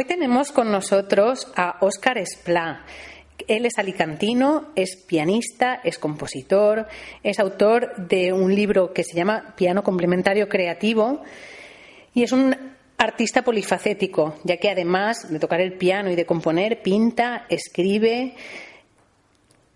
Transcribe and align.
Hoy 0.00 0.04
tenemos 0.04 0.52
con 0.52 0.70
nosotros 0.70 1.50
a 1.56 1.78
Óscar 1.80 2.18
Esplá. 2.18 2.84
Él 3.48 3.66
es 3.66 3.78
alicantino, 3.78 4.68
es 4.76 4.94
pianista, 4.94 5.80
es 5.82 5.98
compositor, 5.98 6.86
es 7.24 7.40
autor 7.40 7.96
de 7.96 8.32
un 8.32 8.54
libro 8.54 8.92
que 8.92 9.02
se 9.02 9.16
llama 9.16 9.56
Piano 9.56 9.82
Complementario 9.82 10.48
Creativo 10.48 11.24
y 12.14 12.22
es 12.22 12.30
un 12.30 12.54
artista 12.96 13.42
polifacético, 13.42 14.36
ya 14.44 14.58
que 14.58 14.70
además 14.70 15.32
de 15.32 15.40
tocar 15.40 15.60
el 15.60 15.72
piano 15.72 16.12
y 16.12 16.14
de 16.14 16.26
componer, 16.26 16.80
pinta, 16.80 17.46
escribe, 17.48 18.36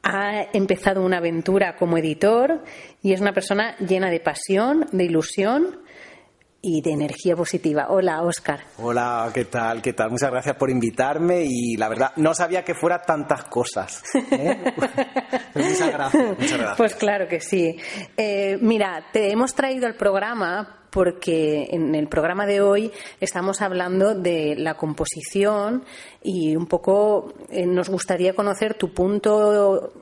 ha 0.04 0.46
empezado 0.52 1.04
una 1.04 1.18
aventura 1.18 1.74
como 1.74 1.98
editor 1.98 2.62
y 3.02 3.12
es 3.12 3.20
una 3.20 3.32
persona 3.32 3.76
llena 3.78 4.08
de 4.08 4.20
pasión, 4.20 4.86
de 4.92 5.02
ilusión 5.02 5.82
y 6.62 6.80
de 6.80 6.92
energía 6.92 7.34
positiva. 7.34 7.88
Hola, 7.90 8.22
Oscar. 8.22 8.60
Hola, 8.78 9.30
¿qué 9.34 9.46
tal? 9.46 9.82
¿Qué 9.82 9.92
tal? 9.92 10.12
Muchas 10.12 10.30
gracias 10.30 10.56
por 10.56 10.70
invitarme 10.70 11.42
y 11.44 11.76
la 11.76 11.88
verdad 11.88 12.12
no 12.16 12.32
sabía 12.34 12.64
que 12.64 12.74
fuera 12.74 13.02
tantas 13.02 13.44
cosas. 13.44 14.02
¿eh? 14.14 14.72
muchas, 15.54 15.92
gracias, 15.92 16.38
muchas 16.38 16.58
gracias. 16.58 16.76
Pues 16.76 16.94
claro 16.94 17.26
que 17.26 17.40
sí. 17.40 17.76
Eh, 18.16 18.58
mira, 18.60 19.08
te 19.12 19.32
hemos 19.32 19.54
traído 19.54 19.88
al 19.88 19.96
programa 19.96 20.81
porque 20.92 21.68
en 21.70 21.94
el 21.94 22.06
programa 22.06 22.44
de 22.44 22.60
hoy 22.60 22.92
estamos 23.18 23.62
hablando 23.62 24.14
de 24.14 24.54
la 24.56 24.74
composición 24.74 25.84
y 26.22 26.54
un 26.54 26.66
poco 26.66 27.32
eh, 27.50 27.66
nos 27.66 27.88
gustaría 27.88 28.34
conocer 28.34 28.74
tu 28.74 28.92
punto, 28.92 29.92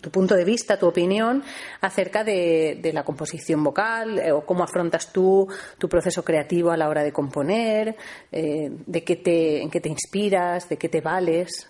tu 0.00 0.10
punto 0.10 0.36
de 0.36 0.44
vista, 0.44 0.78
tu 0.78 0.86
opinión 0.86 1.42
acerca 1.80 2.22
de, 2.22 2.80
la 2.94 3.02
composición 3.02 3.64
vocal 3.64 4.20
eh, 4.20 4.30
o 4.30 4.46
cómo 4.46 4.62
afrontas 4.62 5.12
tú 5.12 5.48
tu 5.78 5.88
proceso 5.88 6.24
creativo 6.24 6.70
a 6.70 6.76
la 6.76 6.88
hora 6.88 7.02
de 7.02 7.12
componer, 7.12 7.96
eh, 8.30 8.70
de 8.70 9.04
qué 9.04 9.16
te, 9.16 9.62
en 9.62 9.70
qué 9.70 9.80
te 9.80 9.88
inspiras, 9.88 10.68
de 10.68 10.76
qué 10.76 10.88
te 10.88 11.00
vales. 11.00 11.68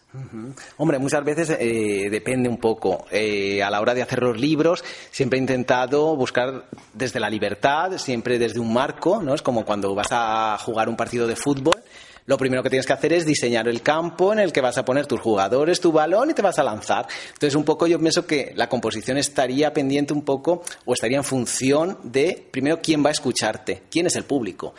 Hombre, 0.79 0.99
muchas 0.99 1.23
veces 1.23 1.49
depende 1.49 2.49
un 2.49 2.57
poco. 2.57 3.05
a 3.13 3.71
la 3.71 3.81
hora 3.83 3.93
de 3.93 4.01
hacer 4.01 4.23
los 4.23 4.41
libros 4.41 4.83
siempre 5.11 5.39
he 5.39 5.43
intentado 5.43 6.17
buscar 6.17 6.65
desde 6.95 7.21
la 7.21 7.29
libertad, 7.29 7.99
siempre 7.99 8.39
desde 8.39 8.61
un 8.61 8.66
un 8.67 8.73
marco, 8.73 9.23
¿no? 9.23 9.35
Es 9.35 9.43
como 9.43 9.65
cuando 9.65 9.95
vas 9.95 10.09
a 10.11 10.59
jugar 10.61 10.89
un 10.89 10.97
partido 10.97 11.27
de 11.27 11.37
fútbol. 11.37 11.83
Lo 12.27 12.37
primero 12.37 12.63
que 12.63 12.71
tienes 12.71 12.87
que 12.87 12.93
hacer 12.93 13.13
es 13.13 13.25
diseñar 13.25 13.69
el 13.69 13.83
campo 13.83 14.33
en 14.33 14.41
el 14.41 14.53
que 14.53 14.61
vas 14.61 14.77
a 14.79 14.85
poner 14.85 15.07
tus 15.07 15.21
jugadores, 15.21 15.81
tu 15.81 15.93
balón 15.93 16.31
y 16.31 16.35
te 16.35 16.43
vas 16.43 16.59
a 16.59 16.65
lanzar. 16.65 17.07
Entonces, 17.29 17.55
un 17.55 17.65
poco 17.65 17.87
yo 17.87 18.01
pienso 18.01 18.27
que 18.27 18.53
la 18.57 18.69
composición 18.69 19.17
estaría 19.17 19.73
pendiente 19.73 20.13
un 20.13 20.23
poco 20.23 20.63
o 20.85 20.95
estaría 20.95 21.19
en 21.19 21.25
función 21.25 21.99
de, 22.03 22.49
primero, 22.51 22.81
quién 22.83 23.05
va 23.05 23.11
a 23.11 23.13
escucharte, 23.13 23.85
quién 23.89 24.07
es 24.07 24.17
el 24.17 24.25
público 24.25 24.75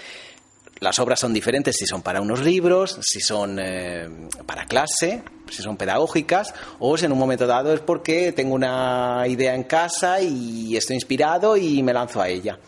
las 0.79 0.99
obras 0.99 1.19
son 1.19 1.33
diferentes 1.33 1.75
si 1.75 1.85
son 1.85 2.01
para 2.01 2.21
unos 2.21 2.41
libros, 2.41 2.99
si 3.01 3.19
son 3.19 3.57
eh, 3.59 4.07
para 4.45 4.65
clase, 4.65 5.23
si 5.49 5.61
son 5.61 5.77
pedagógicas, 5.77 6.53
o 6.79 6.97
si 6.97 7.05
en 7.05 7.11
un 7.11 7.19
momento 7.19 7.47
dado 7.47 7.73
es 7.73 7.79
porque 7.79 8.31
tengo 8.31 8.53
una 8.53 9.23
idea 9.27 9.55
en 9.55 9.63
casa 9.63 10.21
y 10.21 10.75
estoy 10.75 10.95
inspirado 10.95 11.57
y 11.57 11.81
me 11.83 11.93
lanzo 11.93 12.21
a 12.21 12.29
ella. 12.29 12.59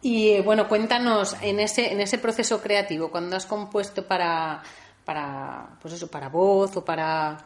Y 0.00 0.30
eh, 0.30 0.42
bueno, 0.42 0.68
cuéntanos 0.68 1.36
en 1.42 1.60
ese, 1.60 1.92
en 1.92 2.00
ese 2.00 2.18
proceso 2.18 2.60
creativo, 2.60 3.10
cuando 3.10 3.36
has 3.36 3.46
compuesto 3.46 4.06
para, 4.06 4.62
para, 5.04 5.78
pues 5.80 5.94
eso, 5.94 6.08
para 6.08 6.28
voz 6.28 6.76
o 6.76 6.84
para, 6.84 7.38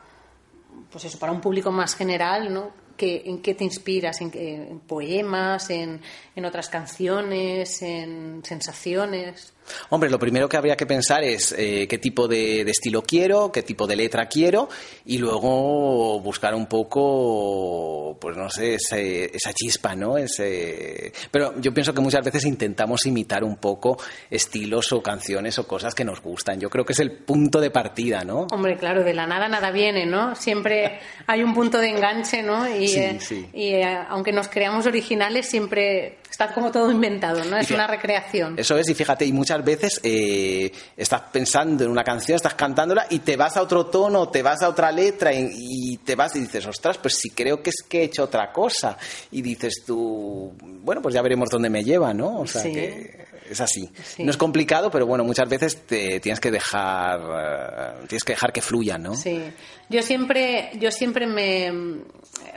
pues 0.90 1.04
eso, 1.04 1.18
para 1.18 1.32
un 1.32 1.40
público 1.40 1.70
más 1.70 1.94
general, 1.94 2.52
¿no? 2.52 2.82
¿En 2.98 3.42
qué 3.42 3.54
te 3.54 3.64
inspiras? 3.64 4.20
¿En, 4.20 4.80
poemas? 4.80 5.70
En, 5.70 6.00
¿En, 6.36 6.44
otras 6.44 6.68
canciones? 6.68 7.82
¿En 7.82 8.42
sensaciones? 8.44 9.51
Hombre, 9.90 10.10
lo 10.10 10.18
primero 10.18 10.48
que 10.48 10.56
habría 10.56 10.76
que 10.76 10.86
pensar 10.86 11.22
es 11.24 11.54
eh, 11.56 11.86
qué 11.88 11.98
tipo 11.98 12.28
de, 12.28 12.62
estilo 12.62 13.02
quiero, 13.02 13.50
qué 13.52 13.62
tipo 13.62 13.86
de 13.86 13.96
letra 13.96 14.26
quiero 14.26 14.68
y 15.04 15.18
luego 15.18 16.20
buscar 16.20 16.54
un 16.54 16.66
poco, 16.66 18.16
pues 18.20 18.36
no 18.36 18.48
sé, 18.50 18.74
esa 18.74 19.52
chispa, 19.52 19.94
¿no? 19.94 20.18
Ese... 20.18 21.12
Pero 21.30 21.60
yo 21.60 21.72
pienso 21.72 21.94
que 21.94 22.00
muchas 22.00 22.24
veces 22.24 22.44
intentamos 22.44 23.06
imitar 23.06 23.44
un 23.44 23.56
poco 23.56 23.98
estilos 24.30 24.92
o 24.92 25.02
canciones 25.02 25.58
o 25.58 25.66
cosas 25.66 25.94
que 25.94 26.04
nos 26.04 26.20
gustan. 26.20 26.60
Yo 26.60 26.70
creo 26.70 26.84
que 26.84 26.92
es 26.92 27.00
el 27.00 27.12
punto 27.12 27.60
de 27.60 27.70
partida, 27.70 28.24
¿no? 28.24 28.46
Hombre, 28.52 28.76
claro, 28.76 29.04
de 29.04 29.14
la 29.14 29.26
nada 29.26 29.48
nada 29.48 29.70
viene, 29.70 30.06
¿no? 30.06 30.34
Siempre 30.34 31.00
hay 31.26 31.42
un 31.42 31.54
punto 31.54 31.78
de 31.78 31.90
enganche, 31.90 32.42
¿no? 32.42 32.68
Y, 32.68 32.94
eh, 32.94 33.18
y 33.52 33.68
eh, 33.74 33.98
aunque 34.08 34.32
nos 34.32 34.48
creamos 34.48 34.86
originales, 34.86 35.48
siempre 35.48 36.18
está 36.32 36.52
como 36.52 36.70
todo 36.70 36.90
inventado, 36.90 37.44
¿no? 37.44 37.58
Es 37.58 37.70
una 37.70 37.86
recreación. 37.86 38.58
Eso 38.58 38.76
es, 38.78 38.88
y 38.88 38.94
fíjate, 38.94 39.26
y 39.26 39.32
muchas 39.32 39.51
veces 39.60 40.00
eh, 40.02 40.72
estás 40.96 41.22
pensando 41.32 41.84
en 41.84 41.90
una 41.90 42.04
canción, 42.04 42.36
estás 42.36 42.54
cantándola 42.54 43.06
y 43.10 43.18
te 43.20 43.36
vas 43.36 43.56
a 43.56 43.62
otro 43.62 43.86
tono, 43.86 44.28
te 44.28 44.42
vas 44.42 44.62
a 44.62 44.68
otra 44.68 44.90
letra 44.90 45.32
y, 45.34 45.98
te 45.98 46.14
vas 46.14 46.34
y 46.36 46.40
dices, 46.40 46.66
ostras, 46.66 46.98
pues 46.98 47.16
sí 47.16 47.30
creo 47.30 47.62
que 47.62 47.70
es 47.70 47.82
que 47.88 48.00
he 48.00 48.04
hecho 48.04 48.24
otra 48.24 48.52
cosa. 48.52 48.96
Y 49.30 49.42
dices 49.42 49.82
tú, 49.86 50.52
bueno, 50.60 51.02
pues 51.02 51.14
ya 51.14 51.22
veremos 51.22 51.50
dónde 51.50 51.68
me 51.68 51.84
lleva, 51.84 52.14
¿no? 52.14 52.40
O 52.40 52.46
sea 52.46 52.62
que 52.62 53.26
es 53.50 53.60
así. 53.60 53.90
No 54.18 54.30
es 54.30 54.36
complicado, 54.36 54.90
pero 54.90 55.06
bueno, 55.06 55.24
muchas 55.24 55.48
veces 55.48 55.86
te 55.86 56.20
tienes 56.20 56.40
que 56.40 56.50
dejar, 56.50 57.20
eh, 57.20 58.04
tienes 58.08 58.24
que 58.24 58.32
dejar 58.32 58.52
que 58.52 58.62
fluya, 58.62 58.98
¿no? 58.98 59.14
Sí. 59.14 59.42
Yo 59.88 60.02
siempre, 60.02 60.70
yo 60.78 60.90
siempre 60.90 61.26
me, 61.26 61.70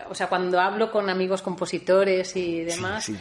o 0.09 0.15
sea, 0.15 0.27
cuando 0.27 0.59
hablo 0.59 0.91
con 0.91 1.09
amigos 1.09 1.41
compositores 1.41 2.35
y 2.35 2.63
demás, 2.63 3.11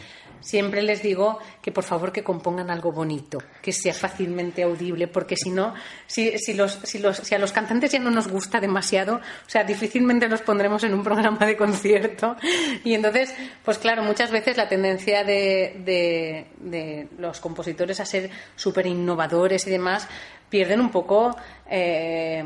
siempre 0.45 0.83
les 0.83 1.01
digo 1.01 1.39
que 1.61 1.71
por 1.71 1.83
favor 1.83 2.11
que 2.11 2.23
compongan 2.23 2.69
algo 2.69 2.91
bonito, 2.91 3.39
que 3.63 3.73
sea 3.73 3.95
fácilmente 3.95 4.61
audible, 4.61 5.07
porque 5.07 5.35
si 5.35 5.49
no, 5.49 5.73
si, 6.05 6.37
si, 6.37 6.53
los, 6.53 6.79
si, 6.83 6.99
los, 6.99 7.17
si 7.17 7.33
a 7.33 7.39
los 7.39 7.51
cantantes 7.51 7.91
ya 7.91 7.99
no 7.99 8.11
nos 8.11 8.27
gusta 8.27 8.59
demasiado, 8.59 9.15
o 9.15 9.49
sea, 9.49 9.63
difícilmente 9.63 10.29
los 10.29 10.43
pondremos 10.43 10.83
en 10.83 10.93
un 10.93 11.03
programa 11.03 11.45
de 11.47 11.57
concierto. 11.57 12.35
Y 12.83 12.93
entonces, 12.93 13.33
pues 13.63 13.79
claro, 13.79 14.03
muchas 14.03 14.29
veces 14.29 14.55
la 14.55 14.69
tendencia 14.69 15.23
de, 15.23 15.81
de, 15.83 16.45
de 16.59 17.07
los 17.17 17.39
compositores 17.39 17.99
a 17.99 18.05
ser 18.05 18.29
súper 18.55 18.85
innovadores 18.85 19.65
y 19.65 19.71
demás 19.71 20.07
pierden 20.49 20.79
un 20.79 20.91
poco. 20.91 21.35
Eh, 21.67 22.45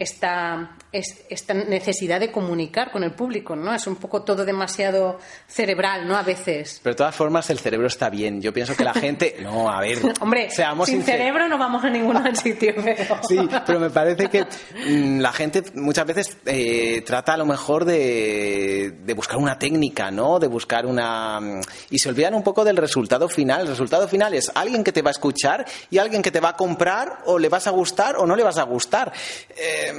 esta, 0.00 0.76
esta 0.92 1.52
necesidad 1.52 2.18
de 2.20 2.32
comunicar 2.32 2.90
con 2.90 3.04
el 3.04 3.12
público, 3.12 3.54
¿no? 3.54 3.74
Es 3.74 3.86
un 3.86 3.96
poco 3.96 4.22
todo 4.22 4.46
demasiado 4.46 5.18
cerebral, 5.46 6.08
¿no? 6.08 6.16
A 6.16 6.22
veces. 6.22 6.80
Pero 6.82 6.94
de 6.94 6.96
todas 6.96 7.14
formas 7.14 7.50
el 7.50 7.58
cerebro 7.58 7.86
está 7.86 8.08
bien. 8.08 8.40
Yo 8.40 8.50
pienso 8.50 8.74
que 8.74 8.82
la 8.82 8.94
gente... 8.94 9.36
No, 9.42 9.70
a 9.70 9.78
ver... 9.82 9.98
Hombre, 10.20 10.50
seamos 10.50 10.88
sin 10.88 11.02
cerebro 11.02 11.48
no 11.48 11.58
vamos 11.58 11.84
a 11.84 11.90
ningún 11.90 12.34
sitio. 12.34 12.72
Sí, 13.28 13.38
pero 13.66 13.78
me 13.78 13.90
parece 13.90 14.28
que 14.28 14.44
mm, 14.44 15.20
la 15.20 15.32
gente 15.32 15.62
muchas 15.74 16.06
veces 16.06 16.38
eh, 16.46 17.02
trata 17.04 17.34
a 17.34 17.36
lo 17.36 17.44
mejor 17.44 17.84
de, 17.84 19.00
de 19.04 19.14
buscar 19.14 19.36
una 19.36 19.58
técnica, 19.58 20.10
¿no? 20.10 20.38
De 20.38 20.46
buscar 20.46 20.86
una... 20.86 21.40
Mm, 21.40 21.60
y 21.90 21.98
se 21.98 22.08
olvidan 22.08 22.34
un 22.34 22.42
poco 22.42 22.64
del 22.64 22.78
resultado 22.78 23.28
final. 23.28 23.62
El 23.62 23.68
resultado 23.68 24.08
final 24.08 24.32
es 24.32 24.50
alguien 24.54 24.82
que 24.82 24.92
te 24.92 25.02
va 25.02 25.10
a 25.10 25.12
escuchar 25.12 25.66
y 25.90 25.98
alguien 25.98 26.22
que 26.22 26.30
te 26.30 26.40
va 26.40 26.50
a 26.50 26.56
comprar 26.56 27.18
o 27.26 27.38
le 27.38 27.50
vas 27.50 27.66
a 27.66 27.70
gustar 27.70 28.16
o 28.16 28.26
no 28.26 28.34
le 28.34 28.42
vas 28.42 28.56
a 28.56 28.62
gustar. 28.62 29.12
Eh, 29.56 29.89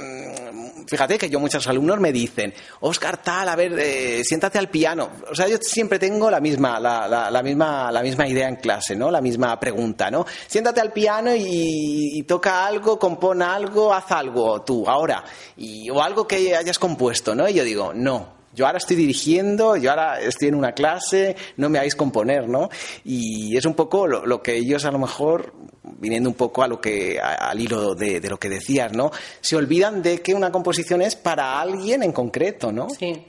fíjate 0.86 1.18
que 1.18 1.30
yo 1.30 1.40
muchos 1.40 1.66
alumnos 1.66 2.00
me 2.00 2.12
dicen, 2.12 2.52
Oscar 2.80 3.22
tal, 3.22 3.48
a 3.48 3.56
ver, 3.56 3.78
eh, 3.78 4.22
siéntate 4.24 4.58
al 4.58 4.68
piano. 4.68 5.10
O 5.30 5.34
sea, 5.34 5.48
yo 5.48 5.56
siempre 5.60 5.98
tengo 5.98 6.30
la 6.30 6.40
misma, 6.40 6.78
la, 6.78 7.42
misma, 7.42 7.90
la 7.90 8.02
misma 8.02 8.28
idea 8.28 8.48
en 8.48 8.56
clase, 8.56 8.94
¿no? 8.96 9.10
La 9.10 9.20
misma 9.20 9.58
pregunta, 9.58 10.10
¿no? 10.10 10.26
Siéntate 10.46 10.80
al 10.80 10.92
piano 10.92 11.30
y, 11.34 12.22
toca 12.28 12.66
algo, 12.66 12.98
compone 12.98 13.44
algo, 13.44 13.92
haz 13.92 14.10
algo 14.12 14.62
tú, 14.62 14.88
ahora. 14.88 15.24
Y, 15.56 15.90
o 15.90 16.02
algo 16.02 16.26
que 16.26 16.54
hayas 16.54 16.78
compuesto, 16.78 17.34
¿no? 17.34 17.48
Y 17.48 17.54
yo 17.54 17.64
digo, 17.64 17.92
no, 17.94 18.41
yo 18.54 18.66
ahora 18.66 18.78
estoy 18.78 18.96
dirigiendo, 18.96 19.76
yo 19.76 19.90
ahora 19.90 20.20
estoy 20.20 20.48
en 20.48 20.54
una 20.54 20.72
clase, 20.72 21.36
no 21.56 21.68
me 21.68 21.78
hagáis 21.78 21.94
componer, 21.94 22.48
¿no? 22.48 22.68
Y 23.04 23.56
es 23.56 23.64
un 23.64 23.74
poco 23.74 24.06
lo, 24.06 24.42
que 24.42 24.56
ellos 24.56 24.84
a 24.84 24.90
lo 24.90 24.98
mejor, 24.98 25.54
viniendo 25.82 26.28
un 26.28 26.36
poco 26.36 26.62
a 26.62 26.68
lo 26.68 26.80
que, 26.80 27.18
al 27.20 27.58
hilo 27.60 27.94
de, 27.94 28.20
lo 28.28 28.38
que 28.38 28.48
decías, 28.48 28.92
¿no? 28.92 29.10
Se 29.40 29.56
olvidan 29.56 30.02
de 30.02 30.20
que 30.20 30.34
una 30.34 30.52
composición 30.52 31.02
es 31.02 31.16
para 31.16 31.60
alguien 31.60 32.02
en 32.02 32.12
concreto, 32.12 32.72
¿no? 32.72 32.88
Sí. 32.90 33.26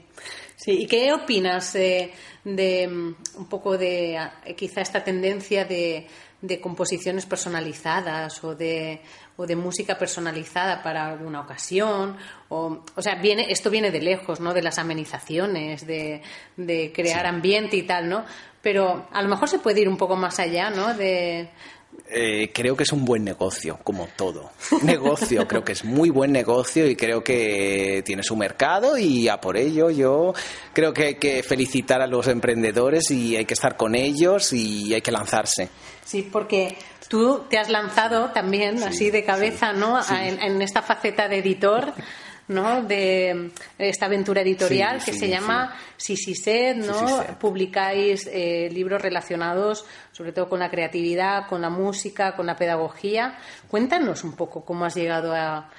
Sí, 0.56 0.82
¿y 0.82 0.86
qué 0.86 1.12
opinas 1.12 1.72
de, 1.72 2.12
de 2.44 2.86
mm, 2.86 3.16
un 3.38 3.48
poco 3.48 3.76
de 3.76 4.16
quizá 4.56 4.82
esta 4.82 5.02
tendencia 5.02 5.64
de, 5.64 6.06
de 6.46 6.60
composiciones 6.60 7.24
personalizadas 7.24 8.44
o 8.44 8.54
de 8.54 9.00
o 9.36 9.46
de 9.46 9.56
música 9.56 9.98
personalizada 9.98 10.82
para 10.82 11.06
alguna 11.06 11.40
ocasión. 11.40 12.16
O, 12.48 12.78
o 12.94 13.02
sea, 13.02 13.16
viene, 13.16 13.46
esto 13.50 13.70
viene 13.70 13.90
de 13.90 14.00
lejos, 14.00 14.40
¿no? 14.40 14.54
De 14.54 14.62
las 14.62 14.78
amenizaciones, 14.78 15.86
de, 15.86 16.22
de 16.56 16.92
crear 16.94 17.26
ambiente 17.26 17.76
y 17.76 17.82
tal, 17.82 18.08
¿no? 18.08 18.24
Pero 18.62 19.06
a 19.10 19.22
lo 19.22 19.28
mejor 19.28 19.48
se 19.48 19.58
puede 19.58 19.80
ir 19.80 19.88
un 19.88 19.96
poco 19.96 20.16
más 20.16 20.38
allá, 20.38 20.70
¿no? 20.70 20.94
De, 20.94 21.50
eh, 22.10 22.50
creo 22.52 22.76
que 22.76 22.82
es 22.82 22.92
un 22.92 23.04
buen 23.04 23.24
negocio, 23.24 23.78
como 23.82 24.08
todo. 24.14 24.50
Negocio, 24.82 25.48
creo 25.48 25.64
que 25.64 25.72
es 25.72 25.84
muy 25.84 26.10
buen 26.10 26.32
negocio 26.32 26.86
y 26.86 26.96
creo 26.96 27.24
que 27.24 28.02
tiene 28.04 28.22
su 28.22 28.36
mercado 28.36 28.98
y 28.98 29.28
a 29.28 29.40
por 29.40 29.56
ello 29.56 29.90
yo 29.90 30.34
creo 30.72 30.92
que 30.92 31.04
hay 31.04 31.14
que 31.14 31.42
felicitar 31.42 32.02
a 32.02 32.06
los 32.06 32.28
emprendedores 32.28 33.10
y 33.10 33.36
hay 33.36 33.46
que 33.46 33.54
estar 33.54 33.76
con 33.76 33.94
ellos 33.94 34.52
y 34.52 34.92
hay 34.92 35.00
que 35.00 35.12
lanzarse. 35.12 35.70
Sí, 36.04 36.28
porque 36.30 36.76
Tú 37.08 37.44
te 37.48 37.58
has 37.58 37.68
lanzado 37.68 38.30
también 38.30 38.82
así 38.82 39.10
de 39.10 39.24
cabeza, 39.24 39.72
¿no? 39.72 40.00
En, 40.10 40.62
esta 40.62 40.82
faceta 40.82 41.28
de 41.28 41.38
editor. 41.38 41.92
¿no? 42.46 42.82
de 42.82 43.52
esta 43.78 44.04
aventura 44.04 44.42
editorial 44.42 45.02
que 45.02 45.14
se 45.14 45.30
llama 45.30 45.74
Sisiset, 45.96 46.76
¿no? 46.76 47.24
Publicáis 47.40 48.28
eh, 48.30 48.68
libros 48.70 49.00
relacionados 49.00 49.86
sobre 50.14 50.32
todo 50.32 50.48
con 50.48 50.60
la 50.60 50.70
creatividad, 50.70 51.48
con 51.48 51.60
la 51.60 51.70
música, 51.70 52.36
con 52.36 52.46
la 52.46 52.54
pedagogía. 52.54 53.36
Cuéntanos 53.68 54.22
un 54.22 54.36
poco 54.36 54.64
cómo 54.64 54.84
has 54.84 54.94
llegado 54.94 55.34
a, 55.34 55.70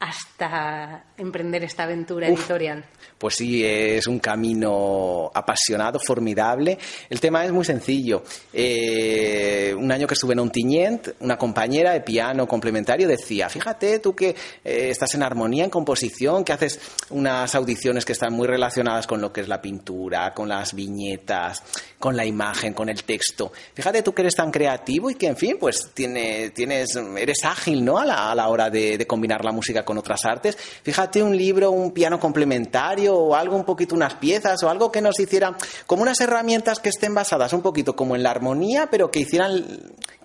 hasta 0.00 1.04
emprender 1.16 1.64
esta 1.64 1.84
aventura 1.84 2.28
editorial? 2.28 2.84
Pues 3.18 3.36
sí, 3.36 3.64
es 3.64 4.06
un 4.06 4.18
camino 4.18 5.30
apasionado, 5.32 5.98
formidable. 5.98 6.78
El 7.08 7.20
tema 7.20 7.44
es 7.44 7.52
muy 7.52 7.64
sencillo. 7.64 8.22
Eh, 8.52 9.74
un 9.76 9.90
año 9.90 10.06
que 10.06 10.14
estuve 10.14 10.34
en 10.34 10.40
Ontinyent, 10.40 11.08
una 11.20 11.38
compañera 11.38 11.92
de 11.92 12.00
piano 12.00 12.46
complementario 12.46 13.08
decía, 13.08 13.48
fíjate 13.48 13.98
tú 14.00 14.14
que 14.14 14.30
eh, 14.30 14.88
estás 14.90 15.14
en 15.14 15.22
armonía, 15.22 15.64
en 15.64 15.70
composición, 15.70 16.44
que 16.44 16.52
haces 16.52 16.80
unas 17.10 17.54
audiciones 17.54 18.04
que 18.04 18.12
están 18.12 18.32
muy 18.32 18.46
relacionadas 18.46 19.06
con 19.06 19.20
lo 19.20 19.32
que 19.32 19.40
es 19.40 19.48
la 19.48 19.62
pintura, 19.62 20.34
con 20.34 20.48
las 20.48 20.74
viñetas, 20.74 21.62
con 21.98 22.16
la 22.16 22.26
imagen, 22.26 22.74
con 22.74 22.88
el 22.88 23.04
texto. 23.04 23.52
Fíjate 23.72 24.02
tú 24.02 24.12
que 24.12 24.22
eres 24.22 24.34
tan 24.34 24.50
creativo 24.50 25.08
y 25.10 25.14
que, 25.14 25.28
en 25.28 25.36
fin, 25.36 25.56
pues 25.58 25.92
tiene, 25.94 26.50
tienes, 26.50 26.96
eres 27.16 27.44
ágil, 27.44 27.84
¿no? 27.84 27.98
A 27.98 28.04
la, 28.04 28.48
hora 28.48 28.68
de 28.68 29.06
combinar 29.06 29.44
la 29.44 29.52
música 29.52 29.83
con 29.84 29.98
otras 29.98 30.24
artes. 30.24 30.56
Fíjate 30.56 31.22
un 31.22 31.36
libro, 31.36 31.70
un 31.70 31.92
piano 31.92 32.18
complementario 32.18 33.14
o 33.16 33.34
algo 33.34 33.56
un 33.56 33.64
poquito, 33.64 33.94
unas 33.94 34.14
piezas 34.14 34.62
o 34.62 34.70
algo 34.70 34.90
que 34.90 35.00
nos 35.00 35.18
hiciera 35.20 35.56
como 35.86 36.02
unas 36.02 36.20
herramientas 36.20 36.80
que 36.80 36.88
estén 36.88 37.14
basadas 37.14 37.52
un 37.52 37.62
poquito 37.62 37.94
como 37.94 38.16
en 38.16 38.22
la 38.22 38.30
armonía, 38.30 38.88
pero 38.90 39.10
que 39.10 39.20
hicieran 39.20 39.64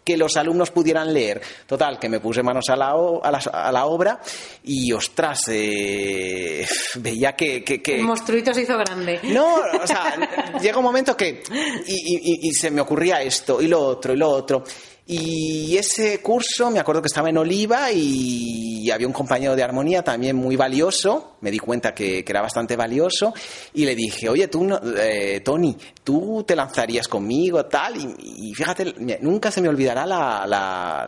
que 0.10 0.18
los 0.18 0.38
alumnos 0.38 0.72
pudieran 0.72 1.14
leer. 1.14 1.40
Total, 1.68 2.00
que 2.00 2.10
me 2.10 2.20
puse 2.20 2.42
manos 2.42 2.66
a 2.70 2.76
la, 2.76 2.90
a 2.92 3.72
la, 3.72 3.86
obra 3.86 4.20
y, 4.64 4.92
ostras, 4.92 5.42
eh, 5.50 6.66
veía 6.96 7.36
que, 7.36 7.64
que, 7.64 7.96
El 7.96 8.04
monstruito 8.04 8.52
se 8.52 8.64
hizo 8.64 8.76
grande. 8.76 9.20
No, 9.24 9.58
o 9.82 9.86
sea, 9.86 10.58
llega 10.60 10.80
un 10.80 10.84
momento 10.84 11.16
que... 11.16 11.44
y, 11.86 12.52
se 12.54 12.72
me 12.72 12.82
ocurría 12.82 13.22
esto 13.22 13.62
y 13.62 13.68
lo 13.68 13.80
otro 13.80 14.14
y 14.14 14.18
lo 14.18 14.30
otro. 14.30 14.64
Y 15.12 15.76
ese 15.76 16.22
curso, 16.22 16.70
me 16.70 16.78
acuerdo 16.78 17.02
que 17.02 17.08
estaba 17.08 17.30
en 17.30 17.38
Oliva 17.40 17.92
y 17.92 18.92
había 18.92 19.08
un 19.08 19.14
compañero 19.14 19.56
de 19.56 19.64
armonía 19.64 20.04
también 20.04 20.36
muy 20.36 20.56
valioso, 20.56 21.38
me 21.42 21.50
di 21.50 21.58
cuenta 21.58 21.96
que, 21.96 22.24
era 22.28 22.44
bastante 22.44 22.76
valioso, 22.76 23.34
y 23.74 23.86
le 23.86 23.96
dije, 23.96 24.30
oye, 24.30 24.48
tú, 24.50 24.70
eh, 25.00 25.42
Tony, 25.44 25.76
tú 26.04 26.44
te 26.46 26.56
lanzarías 26.56 27.08
conmigo, 27.08 27.66
tal, 27.66 27.96
y, 27.98 28.54
fíjate, 28.54 28.94
nunca 29.22 29.50
se 29.50 29.62
me 29.62 29.70
olvidará 29.70 30.06
la, 30.06 30.46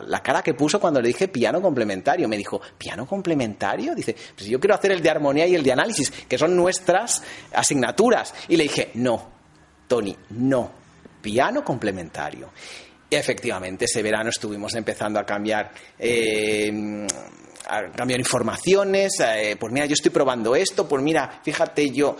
la, 0.04 0.20
cara 0.20 0.42
que 0.42 0.54
puso 0.54 0.80
cuando 0.80 1.00
le 1.00 1.06
dije 1.06 1.28
piano 1.28 1.62
complementario. 1.62 2.28
Me 2.28 2.36
dijo, 2.36 2.60
¿piano 2.76 3.06
complementario? 3.06 3.94
Dice, 3.94 4.16
pues 4.34 4.48
yo 4.48 4.58
quiero 4.58 4.74
hacer 4.74 4.90
el 4.90 5.00
de 5.00 5.10
armonía 5.10 5.46
y 5.46 5.54
el 5.54 5.62
de 5.62 5.70
análisis, 5.70 6.10
que 6.28 6.38
son 6.38 6.56
nuestras 6.56 7.22
asignaturas. 7.52 8.34
Y 8.48 8.56
le 8.56 8.64
dije, 8.64 8.90
no, 8.94 9.30
Tony, 9.86 10.16
no, 10.30 10.72
piano 11.22 11.64
complementario 11.64 12.48
efectivamente, 13.18 13.84
ese 13.84 14.02
verano 14.02 14.30
estuvimos 14.30 14.74
empezando 14.74 15.18
a 15.18 15.24
cambiar. 15.24 15.72
Eh, 15.98 17.06
a 17.68 17.90
cambiar 17.92 18.18
informaciones, 18.18 19.20
eh, 19.20 19.56
pues 19.58 19.72
mira, 19.72 19.86
yo 19.86 19.94
estoy 19.94 20.10
probando 20.10 20.56
esto, 20.56 20.88
pues 20.88 21.00
mira, 21.00 21.40
fíjate 21.44 21.90
yo, 21.90 22.16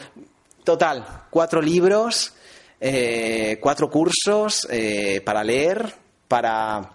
total, 0.63 1.05
cuatro 1.31 1.61
libros, 1.61 2.33
eh, 2.81 3.59
cuatro 3.61 3.91
cursos 3.91 4.69
para 5.25 5.43
leer, 5.43 5.95
para 6.29 6.93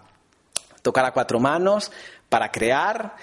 tocar 0.80 1.04
a 1.04 1.12
cuatro 1.12 1.38
manos, 1.38 1.92
para 2.26 2.50
crear, 2.50 3.16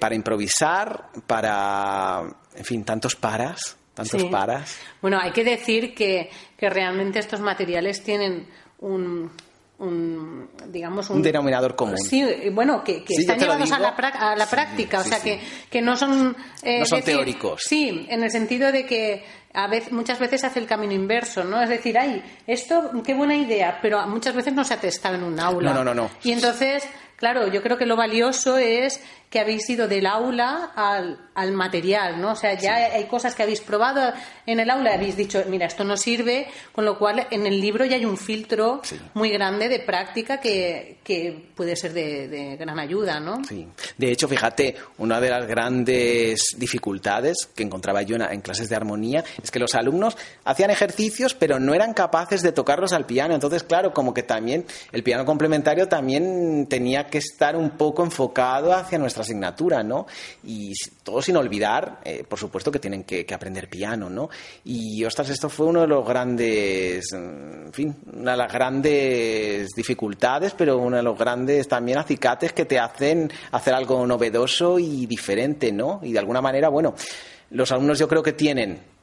para 0.00 0.14
improvisar, 0.14 1.10
para, 1.26 2.22
en 2.56 2.64
fin, 2.64 2.84
tantos 2.84 3.16
paras, 3.16 3.76
tantos 3.92 4.24
paras. 4.24 4.78
Bueno, 5.02 5.18
hay 5.20 5.32
que 5.32 5.44
decir 5.44 5.94
que, 5.94 6.30
que 6.56 6.70
realmente 6.70 7.18
estos 7.18 7.40
materiales 7.40 8.02
tienen 8.02 8.48
un, 8.78 9.30
un 9.78 10.48
digamos 10.68 11.10
un, 11.10 11.22
denominador 11.22 11.76
común 11.76 11.98
sí 11.98 12.24
bueno 12.50 12.82
que, 12.82 13.04
están 13.08 13.38
llevados 13.38 13.70
a 13.72 13.78
la, 13.78 13.88
a 13.88 14.34
la 14.34 14.46
práctica 14.46 15.00
o 15.00 15.04
sea 15.04 15.20
que, 15.20 15.38
que 15.70 15.82
no 15.82 15.96
son 15.96 16.34
eh, 16.62 16.80
no 16.80 16.86
son 16.86 17.02
teóricos 17.02 17.62
sí 17.62 18.06
en 18.08 18.24
el 18.24 18.30
sentido 18.30 18.72
de 18.72 18.86
que 18.86 19.22
a 19.56 19.68
veces, 19.68 19.90
muchas 19.90 20.18
veces 20.18 20.44
hace 20.44 20.58
el 20.58 20.66
camino 20.66 20.92
inverso, 20.92 21.42
¿no? 21.42 21.62
Es 21.62 21.70
decir, 21.70 21.96
ay, 21.96 22.22
esto, 22.46 22.90
qué 23.02 23.14
buena 23.14 23.34
idea, 23.34 23.78
pero 23.80 24.06
muchas 24.06 24.34
veces 24.34 24.52
no 24.52 24.62
se 24.64 24.74
ha 24.74 24.80
testado 24.80 25.14
en 25.14 25.22
un 25.22 25.40
aula. 25.40 25.72
No, 25.72 25.82
no, 25.82 25.94
no. 25.94 26.02
no. 26.02 26.10
Y 26.22 26.32
entonces, 26.32 26.86
claro, 27.16 27.48
yo 27.48 27.62
creo 27.62 27.76
que 27.76 27.86
lo 27.86 27.96
valioso 27.96 28.58
es 28.58 29.00
que 29.30 29.40
habéis 29.40 29.68
ido 29.68 29.88
del 29.88 30.06
aula 30.06 30.70
al, 30.74 31.18
al 31.34 31.52
material, 31.52 32.20
¿no? 32.20 32.32
O 32.32 32.36
sea, 32.36 32.54
ya 32.54 32.76
hay 32.76 33.04
cosas 33.04 33.34
que 33.34 33.42
habéis 33.42 33.60
probado 33.60 34.12
en 34.46 34.60
el 34.60 34.70
aula 34.70 34.92
y 34.92 34.94
habéis 34.94 35.16
dicho, 35.16 35.42
mira, 35.48 35.66
esto 35.66 35.84
no 35.84 35.96
sirve, 35.96 36.46
con 36.72 36.84
lo 36.84 36.98
cual 36.98 37.26
en 37.30 37.46
el 37.46 37.60
libro 37.60 37.84
ya 37.84 37.96
hay 37.96 38.04
un 38.04 38.16
filtro 38.16 38.80
muy 39.14 39.30
grande 39.30 39.68
de 39.68 39.80
práctica 39.80 40.40
que, 40.40 40.98
que 41.02 41.50
puede 41.54 41.74
ser 41.74 41.92
de, 41.92 42.56
gran 42.56 42.78
ayuda, 42.78 43.18
¿no? 43.18 43.44
Sí. 43.44 43.66
De 43.98 44.10
hecho, 44.10 44.28
fíjate, 44.28 44.76
una 44.98 45.20
de 45.20 45.30
las 45.30 45.46
grandes 45.46 46.54
dificultades 46.56 47.48
que 47.54 47.64
encontraba 47.64 48.02
yo 48.02 48.16
en, 48.16 48.40
clases 48.40 48.68
de 48.68 48.76
armonía 48.76 49.24
es 49.42 49.50
que 49.50 49.58
los 49.58 49.74
alumnos 49.74 50.16
hacían 50.44 50.70
ejercicios, 50.70 51.34
pero 51.34 51.58
no 51.58 51.74
eran 51.74 51.94
capaces 51.94 52.42
de 52.42 52.52
tocarlos 52.52 52.92
al 52.92 53.06
piano. 53.06 53.34
Entonces, 53.34 53.64
claro, 53.64 53.92
como 53.92 54.14
que 54.14 54.22
también 54.22 54.66
el 54.92 55.02
piano 55.02 55.24
complementario 55.24 55.88
también 55.88 56.66
tenía 56.68 57.05
que 57.06 57.18
estar 57.18 57.56
un 57.56 57.70
poco 57.70 58.04
enfocado 58.04 58.72
hacia 58.72 58.98
nuestra 58.98 59.22
asignatura, 59.22 59.82
¿no? 59.82 60.06
Y 60.44 60.72
todo 61.02 61.22
sin 61.22 61.36
olvidar, 61.36 62.00
eh, 62.04 62.24
por 62.28 62.38
supuesto, 62.38 62.70
que 62.70 62.78
tienen 62.78 63.04
que, 63.04 63.26
aprender 63.32 63.68
piano, 63.68 64.08
¿no? 64.08 64.30
Y, 64.64 65.04
ostras, 65.04 65.30
esto 65.30 65.48
fue 65.48 65.66
uno 65.66 65.82
de 65.82 65.86
los 65.86 66.06
grandes, 66.06 67.12
en 67.12 67.70
fin, 67.72 67.94
una 68.14 68.32
de 68.32 68.36
las 68.36 68.52
grandes 68.52 69.68
dificultades, 69.76 70.54
pero 70.56 70.78
uno 70.78 70.96
de 70.96 71.02
los 71.02 71.18
grandes 71.18 71.68
también 71.68 71.98
acicates 71.98 72.52
que 72.52 72.64
te 72.64 72.78
hacen 72.78 73.30
hacer 73.52 73.74
algo 73.74 74.06
novedoso 74.06 74.78
y 74.78 75.06
diferente, 75.06 75.72
¿no? 75.72 76.00
Y 76.02 76.12
de 76.12 76.18
alguna 76.18 76.40
manera, 76.40 76.68
bueno, 76.68 76.94
los 77.50 77.70
alumnos 77.72 77.98
yo 77.98 78.08
creo 78.08 78.22
que 78.22 78.32
tienen 78.32 78.95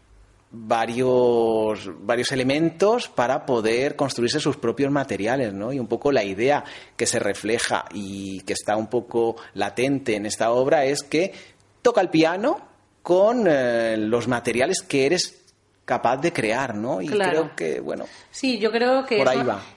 varios, 0.55 1.89
varios 2.05 2.31
elementos 2.31 3.09
para 3.09 3.45
poder 3.45 3.95
construirse 3.95 4.39
sus 4.39 4.55
propios 4.55 4.91
materiales, 4.91 5.51
¿no? 5.51 5.73
Y 5.73 5.79
un 5.79 5.87
poco 5.87 6.11
la 6.11 6.23
idea 6.23 6.63
que 6.95 7.07
se 7.07 7.19
refleja 7.19 7.85
y 7.91 8.41
que 8.41 8.53
está 8.53 8.77
un 8.77 8.87
poco 8.87 9.35
latente 9.55 10.15
en 10.15 10.27
esta 10.27 10.51
obra 10.51 10.85
es 10.85 11.01
que 11.01 11.33
toca 11.81 12.01
el 12.01 12.09
piano 12.09 12.67
con 13.01 13.47
eh, 13.47 13.97
los 13.97 14.27
materiales 14.27 14.83
que 14.83 15.07
eres 15.07 15.43
capaz 15.85 16.17
de 16.17 16.31
crear, 16.31 16.75
¿no? 16.75 17.01
Y 17.01 17.07
creo 17.07 17.55
que, 17.55 17.81
bueno. 17.81 18.05
Sí, 18.29 18.59
yo 18.59 18.71
creo 18.71 19.05
que 19.05 19.25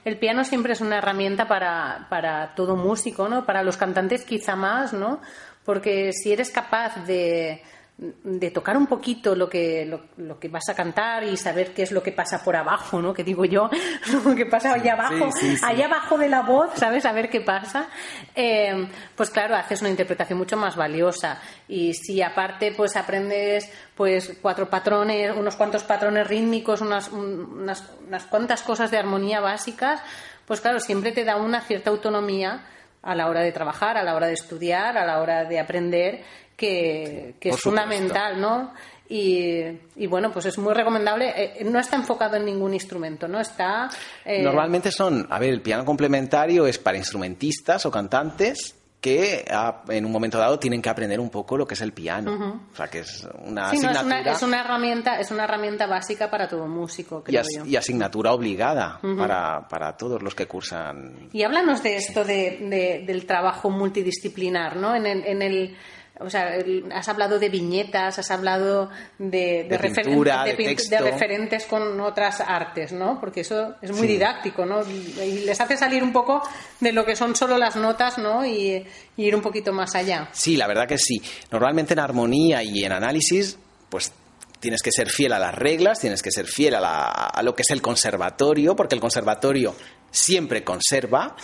el 0.05 0.19
piano 0.19 0.43
siempre 0.43 0.73
es 0.73 0.81
una 0.81 0.99
herramienta 0.99 1.47
para, 1.47 2.05
para 2.09 2.53
todo 2.53 2.75
músico, 2.75 3.27
¿no? 3.27 3.45
Para 3.45 3.63
los 3.63 3.77
cantantes 3.77 4.23
quizá 4.23 4.55
más, 4.55 4.93
¿no? 4.93 5.21
Porque 5.65 6.13
si 6.13 6.31
eres 6.31 6.51
capaz 6.51 7.03
de 7.05 7.61
de 7.97 8.51
tocar 8.51 8.77
un 8.77 8.85
poquito 8.85 9.35
lo 9.35 9.49
que, 9.49 9.83
lo, 10.17 10.39
que 10.39 10.49
vas 10.49 10.69
a 10.69 10.75
cantar 10.75 11.23
y 11.23 11.35
saber 11.35 11.73
qué 11.73 11.81
es 11.81 11.91
lo 11.91 12.03
que 12.03 12.11
pasa 12.11 12.43
por 12.43 12.55
abajo, 12.55 13.01
¿no? 13.01 13.11
Que 13.11 13.23
digo 13.23 13.43
yo, 13.43 13.71
lo 14.23 14.35
que 14.35 14.45
pasa 14.45 14.73
allá 14.73 14.93
abajo, 14.93 15.29
allá 15.63 15.85
abajo 15.85 16.15
de 16.19 16.29
la 16.29 16.41
voz, 16.41 16.69
¿sabes? 16.75 17.05
A 17.05 17.11
ver 17.11 17.27
qué 17.27 17.41
pasa. 17.41 17.89
Eh, 18.35 18.87
pues 19.15 19.31
claro, 19.31 19.55
haces 19.55 19.81
una 19.81 19.89
interpretación 19.89 20.37
mucho 20.37 20.57
más 20.57 20.75
valiosa. 20.75 21.41
Y 21.67 21.95
si 21.95 22.21
aparte, 22.21 22.71
pues 22.71 22.95
aprendes, 22.95 23.67
pues 23.95 24.37
cuatro 24.43 24.69
patrones, 24.69 25.35
unos 25.35 25.55
cuantos 25.55 25.83
patrones 25.83 26.27
rítmicos, 26.27 26.81
unas, 26.81 27.09
unas, 27.09 27.83
unas 28.07 28.25
cuantas 28.27 28.61
cosas 28.61 28.91
de 28.91 28.99
armonía 28.99 29.39
básicas, 29.39 30.03
pues 30.45 30.61
claro, 30.61 30.79
siempre 30.79 31.13
te 31.13 31.25
da 31.25 31.37
una 31.37 31.61
cierta 31.61 31.89
autonomía 31.89 32.63
a 33.01 33.15
la 33.15 33.27
hora 33.27 33.41
de 33.41 33.51
trabajar, 33.51 33.97
a 33.97 34.03
la 34.03 34.15
hora 34.15 34.27
de 34.27 34.33
estudiar, 34.33 34.97
a 34.97 35.05
la 35.05 35.19
hora 35.19 35.45
de 35.45 35.59
aprender 35.59 36.23
que, 36.57 37.35
es 37.39 37.61
fundamental, 37.61 38.41
¿no? 38.41 38.73
Y, 39.09 40.07
bueno, 40.07 40.31
pues 40.33 40.47
es 40.47 40.57
muy 40.57 40.73
recomendable. 40.73 41.31
Eh, 41.35 41.63
no 41.63 41.79
está 41.79 41.95
enfocado 41.95 42.35
en 42.35 42.45
ningún 42.45 42.73
instrumento, 42.73 43.27
¿no? 43.27 43.39
Está. 43.39 43.89
Eh, 44.25 44.43
Normalmente 44.43 44.91
son, 44.91 45.25
a 45.29 45.39
ver, 45.39 45.51
el 45.51 45.61
piano 45.61 45.85
complementario 45.85 46.67
es 46.67 46.77
para 46.77 46.97
instrumentistas 46.97 47.85
o 47.85 47.91
cantantes 47.91 48.75
que 48.99 49.45
en 49.89 50.05
un 50.05 50.11
momento 50.11 50.39
dado 50.39 50.57
tienen 50.57 50.81
que 50.81 50.89
aprender 50.89 51.19
un 51.19 51.29
poco 51.29 51.55
lo 51.55 51.67
que 51.67 51.75
es 51.75 51.81
el 51.81 51.93
piano. 51.93 52.59
O 52.73 52.75
sea, 52.75 52.87
que 52.87 52.99
es 52.99 53.27
una 53.45 53.69
asignatura... 53.69 54.31
es, 54.31 54.41
una, 54.41 54.59
herramienta, 54.59 55.19
es 55.19 55.29
una 55.29 55.43
herramienta 55.43 55.85
básica 55.85 56.31
para 56.31 56.47
todo 56.47 56.67
músico, 56.67 57.23
creo 57.23 57.43
y, 57.63 57.75
asignatura 57.75 58.33
obligada 58.33 58.99
para, 59.17 59.67
para, 59.69 59.95
todos 59.95 60.21
los 60.23 60.33
que 60.33 60.47
cursan. 60.47 61.29
Y 61.31 61.43
háblanos 61.43 61.83
de 61.83 61.95
esto 61.95 62.25
de, 62.25 63.03
del 63.05 63.25
trabajo 63.27 63.69
multidisciplinar, 63.69 64.75
¿no? 64.77 64.95
En 64.95 65.05
el, 65.05 65.23
en 65.25 65.41
el 65.43 65.77
o 66.19 66.29
sea, 66.29 66.57
has 66.93 67.07
hablado 67.09 67.39
de 67.39 67.49
viñetas, 67.49 68.17
has 68.19 68.31
hablado 68.31 68.89
de, 69.19 69.63
de, 69.63 69.69
de, 69.69 69.77
referentes 69.77 71.65
con 71.65 71.99
otras 72.01 72.41
artes, 72.41 72.91
¿no? 72.91 73.19
Porque 73.19 73.41
eso 73.41 73.75
es 73.81 73.91
muy 73.91 74.07
didáctico, 74.07 74.65
¿no? 74.65 74.81
Y 74.89 75.45
les 75.45 75.59
hace 75.59 75.77
salir 75.77 76.03
un 76.03 76.11
poco 76.11 76.41
de 76.79 76.91
lo 76.91 77.05
que 77.05 77.15
son 77.15 77.35
solo 77.35 77.57
las 77.57 77.75
notas, 77.75 78.17
¿no? 78.17 78.45
Y, 78.45 78.85
y 79.15 79.25
ir 79.25 79.35
un 79.35 79.41
poquito 79.41 79.71
más 79.73 79.95
allá. 79.95 80.29
Sí, 80.31 80.57
la 80.57 80.67
verdad 80.67 80.87
que 80.87 80.97
sí. 80.97 81.21
Normalmente 81.51 81.93
en 81.93 81.99
armonía 81.99 82.63
y 82.63 82.83
en 82.83 82.91
análisis, 82.91 83.57
pues 83.89 84.11
tienes 84.59 84.81
que 84.81 84.91
ser 84.91 85.09
fiel 85.09 85.33
a 85.33 85.39
las 85.39 85.55
reglas, 85.55 85.99
tienes 85.99 86.21
que 86.21 86.31
ser 86.31 86.47
fiel 86.47 86.75
a, 86.75 87.41
lo 87.43 87.55
que 87.55 87.61
es 87.61 87.69
el 87.71 87.81
conservatorio, 87.81 88.75
porque 88.75 88.95
el 88.95 89.01
conservatorio 89.01 89.75
siempre 90.11 90.63
conserva. 90.63 91.35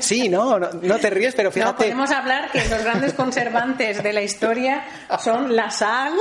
Sí, 0.00 0.28
¿no? 0.28 0.58
No, 0.58 0.98
te 0.98 1.10
ríes, 1.10 1.34
pero 1.34 1.50
fíjate. 1.50 1.70
No, 1.70 1.76
podemos 1.76 2.10
hablar 2.10 2.50
que 2.50 2.66
los 2.68 2.82
grandes 2.82 3.12
conservantes 3.14 4.02
de 4.02 4.12
la 4.12 4.22
historia 4.22 4.84
son 5.22 5.54
la 5.54 5.70
sal, 5.70 6.12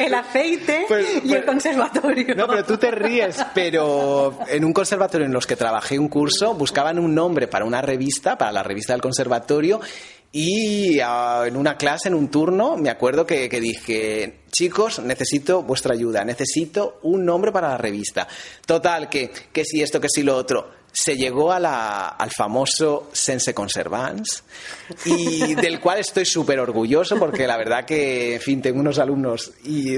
el 0.00 0.14
aceite 0.14 0.84
pues, 0.88 1.06
y 1.24 1.32
el 1.32 1.42
pues, 1.42 1.44
conservatorio. 1.44 2.34
No, 2.34 2.46
pero 2.46 2.64
tú 2.64 2.76
te 2.76 2.90
ríes, 2.90 3.44
pero 3.54 4.38
en 4.48 4.64
un 4.64 4.72
conservatorio 4.72 5.26
en 5.26 5.32
los 5.32 5.46
que 5.46 5.56
trabajé 5.56 5.98
un 5.98 6.08
curso 6.08 6.54
buscaban 6.54 6.98
un 6.98 7.14
nombre 7.14 7.48
para 7.48 7.64
una 7.64 7.80
revista, 7.80 8.36
para 8.38 8.52
la 8.52 8.62
revista 8.62 8.92
del 8.92 9.02
conservatorio, 9.02 9.80
y 10.36 10.98
ah, 10.98 11.44
en 11.46 11.56
una 11.56 11.76
clase, 11.76 12.08
en 12.08 12.14
un 12.14 12.28
turno, 12.28 12.76
me 12.76 12.90
acuerdo 12.90 13.24
que, 13.24 13.48
dije, 13.48 14.40
chicos, 14.50 14.98
necesito 14.98 15.62
vuestra 15.62 15.94
ayuda, 15.94 16.24
necesito 16.24 16.98
un 17.04 17.24
nombre 17.24 17.52
para 17.52 17.68
la 17.68 17.78
revista. 17.78 18.26
Total, 18.66 19.08
que, 19.08 19.30
que 19.52 19.64
si 19.64 19.80
esto, 19.80 20.00
que 20.00 20.08
si 20.08 20.24
lo 20.24 20.36
otro. 20.36 20.82
Se 20.92 21.16
llegó 21.16 21.52
a 21.52 21.60
la, 21.60 22.08
al 22.08 22.30
famoso 22.30 23.10
Sense 23.12 23.52
Conservans 23.52 24.44
y 25.04 25.54
del 25.56 25.80
cual 25.80 25.98
estoy 25.98 26.24
súper 26.24 26.58
orgulloso 26.60 27.16
porque 27.16 27.46
la 27.46 27.56
verdad 27.56 27.84
que, 27.84 28.34
en 28.34 28.40
fin, 28.40 28.62
tengo 28.62 28.80
unos 28.80 28.98
alumnos 28.98 29.52
y, 29.64 29.96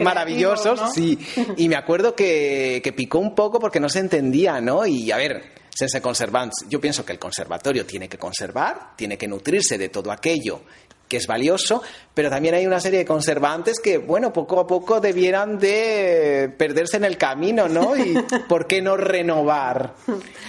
maravillosos, 0.00 0.80
sí. 0.92 1.16
Y 1.56 1.68
me 1.68 1.76
acuerdo 1.76 2.16
que, 2.16 2.80
que 2.82 2.92
picó 2.92 3.18
un 3.20 3.36
poco 3.36 3.60
porque 3.60 3.78
no 3.78 3.88
se 3.88 4.00
entendía, 4.00 4.60
¿no? 4.60 4.86
Y 4.86 5.10
a 5.10 5.16
ver, 5.16 5.59
Sense 5.74 6.00
Conservants, 6.00 6.66
yo 6.68 6.80
pienso 6.80 7.04
que 7.04 7.12
el 7.12 7.18
conservatorio 7.18 7.86
tiene 7.86 8.08
que 8.08 8.18
conservar, 8.18 8.96
tiene 8.96 9.16
que 9.16 9.28
nutrirse 9.28 9.78
de 9.78 9.88
todo 9.88 10.10
aquello 10.12 10.62
que 11.08 11.16
es 11.16 11.26
valioso, 11.26 11.82
pero 12.14 12.30
también 12.30 12.54
hay 12.54 12.66
una 12.66 12.78
serie 12.78 13.00
de 13.00 13.04
conservantes 13.04 13.80
que, 13.80 13.98
bueno, 13.98 14.32
poco 14.32 14.60
a 14.60 14.66
poco 14.66 15.00
debieran 15.00 15.58
de 15.58 16.54
perderse 16.56 16.98
en 16.98 17.04
el 17.04 17.18
camino, 17.18 17.68
¿no? 17.68 17.96
Y 17.96 18.14
¿por 18.48 18.68
qué 18.68 18.80
no 18.80 18.96
renovar 18.96 19.94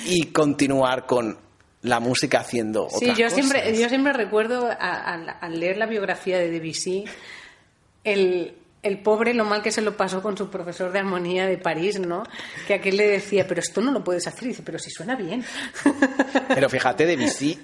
y 0.06 0.28
continuar 0.28 1.08
con 1.08 1.40
la 1.82 2.00
música 2.00 2.42
haciendo 2.42 2.90
sí, 2.92 3.12
yo 3.18 3.28
siempre 3.32 3.75
yo 3.75 3.90
siempre 3.90 4.13
recuerdo 4.13 4.70
al 4.70 5.60
leer 5.60 5.78
la 5.78 5.88
biografía 5.88 6.38
de 6.38 6.51
Debussy 6.51 7.06
el, 8.04 8.61
el 8.84 9.00
pobre 9.00 9.34
lo 9.34 9.46
mal 9.46 9.62
que 9.62 9.72
se 9.72 9.82
lo 9.82 9.96
pasó 9.96 10.22
con 10.22 10.38
su 10.38 10.50
profesor 10.50 10.92
de 10.92 11.00
armonía 11.00 11.46
de 11.46 11.58
París, 11.58 12.00
¿no? 12.00 12.24
Que 12.68 12.76
aquel 12.76 12.98
le 12.98 13.08
decía, 13.08 13.48
pero 13.48 13.60
esto 13.60 13.82
no 13.82 13.92
lo 13.92 14.04
puedes 14.04 14.26
hacer. 14.28 14.46
Y 14.46 14.48
dice, 14.50 14.64
pero 14.64 14.80
si 14.80 14.90
suena 14.90 15.16
bien. 15.16 15.44
Pero 16.54 16.70
fíjate, 16.70 17.06
Debussy 17.06 17.60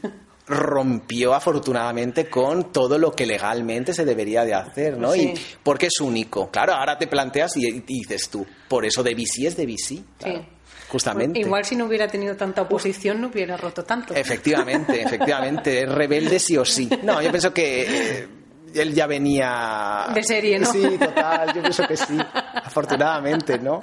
rompió 0.47 1.33
afortunadamente 1.33 2.29
con 2.29 2.71
todo 2.71 2.97
lo 2.97 3.11
que 3.11 3.25
legalmente 3.25 3.93
se 3.93 4.05
debería 4.05 4.45
de 4.45 4.53
hacer, 4.53 4.97
¿no? 4.97 5.13
Y 5.13 5.33
porque 5.61 5.87
es 5.87 5.99
único. 5.99 6.49
Claro, 6.49 6.73
ahora 6.73 6.97
te 6.97 7.07
planteas 7.07 7.57
y, 7.57 7.81
dices 7.81 8.29
tú, 8.29 8.45
por 8.69 8.85
eso 8.85 9.03
Debussy 9.03 9.47
es 9.47 9.57
Debussy. 9.57 10.05
sí. 10.23 10.47
Justamente. 10.89 11.39
Igual 11.39 11.65
si 11.65 11.75
no 11.75 11.85
hubiera 11.85 12.07
tenido 12.07 12.37
tanta 12.37 12.61
oposición 12.61 13.19
no 13.19 13.27
hubiera 13.27 13.57
roto 13.57 13.83
tanto. 13.83 14.13
Efectivamente, 14.13 15.01
efectivamente. 15.01 15.81
Es 15.81 15.89
rebelde 15.89 16.39
sí 16.39 16.55
o 16.55 16.63
sí. 16.63 16.89
No, 17.03 17.21
yo 17.21 17.29
pienso 17.29 17.53
que 17.53 17.81
eh, 17.81 18.27
él 18.73 18.93
ya 18.93 19.07
venía... 19.07 20.07
De 20.13 20.23
serie, 20.23 20.59
¿no? 20.59 20.71
Sí, 20.71 20.97
total, 20.97 21.53
yo 21.53 21.61
pienso 21.61 21.87
que 21.87 21.97
sí, 21.97 22.17
afortunadamente, 22.53 23.59
¿no? 23.59 23.81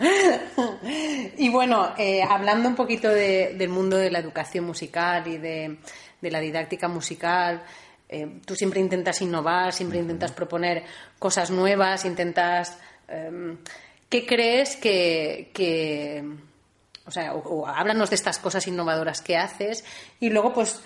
Y 1.37 1.49
bueno, 1.49 1.95
eh, 1.99 2.23
hablando 2.23 2.69
un 2.69 2.75
poquito 2.75 3.09
del 3.09 3.69
mundo 3.69 3.97
de 3.97 4.11
la 4.11 4.19
educación 4.19 4.64
musical 4.64 5.26
y 5.26 5.38
de, 5.38 5.79
la 6.23 6.41
didáctica 6.41 6.88
musical, 6.88 7.62
eh, 8.09 8.41
tú 8.45 8.55
siempre 8.55 8.81
intentas 8.81 9.21
innovar, 9.23 9.73
siempre 9.73 9.99
intentas 9.99 10.33
proponer 10.33 10.85
cosas 11.19 11.50
nuevas, 11.50 12.05
intentas... 12.05 12.79
Em, 13.09 13.59
¿Qué 14.09 14.26
crees 14.26 14.76
que, 14.76 16.23
o 17.05 17.11
sea, 17.11 17.35
o, 17.35 17.67
háblanos 17.67 18.11
de 18.11 18.17
estas 18.17 18.38
cosas 18.38 18.67
innovadoras 18.69 19.21
que 19.21 19.37
haces 19.37 19.85
y 20.21 20.31
luego 20.31 20.53
pues 20.53 20.81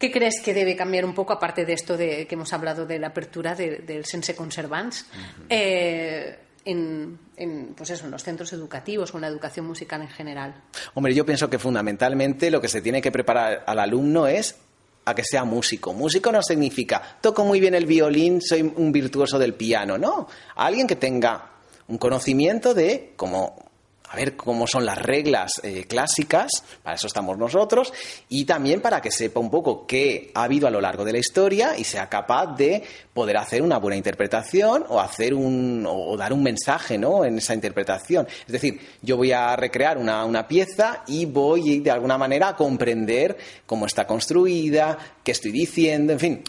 ¿Qué 0.00 0.10
crees 0.10 0.40
que 0.42 0.54
debe 0.54 0.74
cambiar 0.74 1.04
un 1.04 1.12
poco, 1.12 1.34
aparte 1.34 1.66
de 1.66 1.74
esto 1.74 1.94
de 1.94 2.26
que 2.26 2.34
hemos 2.34 2.50
hablado 2.54 2.86
de 2.86 2.98
la 2.98 3.08
apertura 3.08 3.54
del 3.54 4.06
Sense 4.06 4.34
Conservans, 4.34 5.04
eh, 5.46 6.38
en, 6.64 7.18
pues 7.76 7.90
eso, 7.90 8.06
en 8.06 8.10
los 8.10 8.22
centros 8.22 8.50
educativos 8.54 9.12
o 9.12 9.18
en 9.18 9.20
la 9.20 9.28
educación 9.28 9.66
musical 9.66 10.00
en 10.00 10.08
general? 10.08 10.54
Hombre, 10.94 11.14
yo 11.14 11.26
pienso 11.26 11.50
que 11.50 11.58
fundamentalmente 11.58 12.50
lo 12.50 12.62
que 12.62 12.68
se 12.68 12.80
tiene 12.80 13.02
que 13.02 13.12
preparar 13.12 13.62
al 13.66 13.78
alumno 13.78 14.26
es 14.26 14.56
a 15.04 15.14
que 15.14 15.22
sea 15.22 15.44
músico. 15.44 15.92
Músico 15.92 16.32
no 16.32 16.42
significa 16.42 17.18
toco 17.20 17.44
muy 17.44 17.60
bien 17.60 17.74
el 17.74 17.84
violín, 17.84 18.40
soy 18.40 18.62
un 18.62 18.92
virtuoso 18.92 19.38
del 19.38 19.52
piano, 19.52 19.98
no. 19.98 20.28
Alguien 20.56 20.86
que 20.86 20.96
tenga 20.96 21.50
un 21.88 21.98
conocimiento 21.98 22.72
de 22.72 23.12
cómo 23.16 23.69
a 24.10 24.16
ver 24.16 24.36
cómo 24.36 24.66
son 24.66 24.84
las 24.84 24.98
reglas 24.98 25.60
eh, 25.62 25.84
clásicas, 25.88 26.50
para 26.82 26.96
eso 26.96 27.06
estamos 27.06 27.38
nosotros, 27.38 27.92
y 28.28 28.44
también 28.44 28.80
para 28.80 29.00
que 29.00 29.12
sepa 29.12 29.38
un 29.38 29.50
poco 29.50 29.86
qué 29.86 30.32
ha 30.34 30.42
habido 30.42 30.66
a 30.66 30.70
lo 30.70 30.80
largo 30.80 31.04
de 31.04 31.12
la 31.12 31.18
historia 31.18 31.78
y 31.78 31.84
sea 31.84 32.08
capaz 32.08 32.56
de 32.56 32.82
poder 33.14 33.36
hacer 33.36 33.62
una 33.62 33.78
buena 33.78 33.96
interpretación 33.96 34.84
o 34.88 35.00
hacer 35.00 35.32
un 35.32 35.86
o 35.88 36.16
dar 36.16 36.32
un 36.32 36.42
mensaje 36.42 36.98
¿no? 36.98 37.24
en 37.24 37.38
esa 37.38 37.54
interpretación. 37.54 38.26
Es 38.46 38.52
decir, 38.52 38.80
yo 39.00 39.16
voy 39.16 39.30
a 39.30 39.54
recrear 39.54 39.96
una, 39.96 40.24
una 40.24 40.48
pieza 40.48 41.04
y 41.06 41.26
voy 41.26 41.78
de 41.78 41.92
alguna 41.92 42.18
manera 42.18 42.48
a 42.48 42.56
comprender 42.56 43.36
cómo 43.64 43.86
está 43.86 44.08
construida, 44.08 44.98
qué 45.22 45.30
estoy 45.30 45.52
diciendo, 45.52 46.12
en 46.12 46.18
fin, 46.18 46.44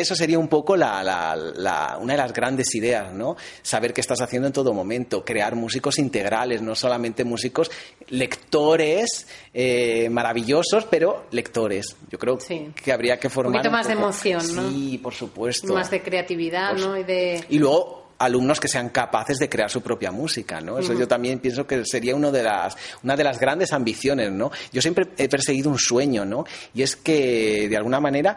eso 0.00 0.14
sería 0.14 0.38
un 0.38 0.48
poco 0.48 0.76
la, 0.76 1.96
una 2.00 2.12
de 2.12 2.18
las 2.18 2.32
grandes 2.32 2.74
ideas, 2.74 3.12
¿no? 3.12 3.36
Saber 3.62 3.92
qué 3.92 4.00
estás 4.00 4.20
haciendo 4.20 4.46
en 4.46 4.52
todo 4.52 4.72
momento, 4.72 5.24
crear 5.24 5.54
músicos 5.54 5.98
integrales, 5.98 6.62
no 6.62 6.74
solamente 6.74 7.24
músicos 7.24 7.70
lectores 8.08 9.26
eh, 9.52 10.08
maravillosos, 10.10 10.86
pero 10.86 11.26
lectores. 11.30 11.96
Yo 12.10 12.18
creo 12.18 12.38
que 12.38 12.92
habría 12.92 13.18
que 13.18 13.28
formar. 13.28 13.56
Un 13.56 13.58
poquito 13.58 13.72
más 13.72 13.86
de 13.86 13.92
emoción, 13.92 14.54
¿no? 14.54 14.70
Sí, 14.70 14.98
por 15.02 15.14
supuesto. 15.14 15.74
Más 15.74 15.90
de 15.90 16.02
creatividad, 16.02 16.74
¿no? 16.74 16.96
Y, 16.96 17.04
de... 17.04 17.44
y 17.48 17.58
luego 17.58 18.08
alumnos 18.18 18.58
que 18.60 18.68
sean 18.68 18.88
capaces 18.88 19.38
de 19.38 19.48
crear 19.48 19.70
su 19.70 19.80
propia 19.80 20.10
música, 20.10 20.60
¿no? 20.60 20.78
Eso 20.78 20.92
yo 20.92 21.06
también 21.06 21.38
pienso 21.38 21.66
que 21.66 21.84
sería 21.84 22.16
uno 22.16 22.32
de 22.32 22.42
las, 22.42 22.76
una 23.04 23.16
de 23.16 23.24
las 23.24 23.38
grandes 23.38 23.72
ambiciones, 23.72 24.32
¿no? 24.32 24.50
Yo 24.72 24.82
siempre 24.82 25.06
he 25.16 25.28
perseguido 25.28 25.70
un 25.70 25.78
sueño, 25.78 26.24
¿no? 26.24 26.44
Y 26.74 26.82
es 26.82 26.96
que, 26.96 27.68
de 27.68 27.76
alguna 27.76 28.00
manera, 28.00 28.36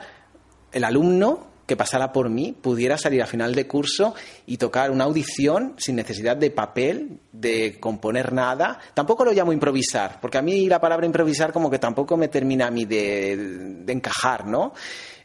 el 0.72 0.84
alumno 0.84 1.51
que 1.66 1.76
pasara 1.76 2.12
por 2.12 2.30
mí 2.30 2.56
pudiera 2.60 2.98
salir 2.98 3.22
a 3.22 3.28
final 3.28 3.56
de 3.56 3.68
curso 3.68 4.14
y 4.46 4.58
tocar 4.58 4.92
una 4.92 5.06
audición 5.06 5.74
sin 5.78 5.96
necesidad 5.96 6.38
de 6.38 6.52
papel, 6.52 7.20
de 7.32 7.80
componer 7.80 8.34
nada. 8.34 8.80
Tampoco 8.94 9.26
lo 9.26 9.32
llamo 9.32 9.54
improvisar, 9.54 10.20
porque 10.22 10.38
a 10.38 10.42
mí 10.42 10.68
la 10.68 10.80
palabra 10.82 11.06
improvisar 11.06 11.54
como 11.54 11.70
que 11.70 11.80
tampoco 11.80 12.18
me 12.18 12.28
termina 12.28 12.68
a 12.68 12.72
mí 12.72 12.86
de, 12.86 13.84
encajar, 13.88 14.48
¿no? 14.48 14.74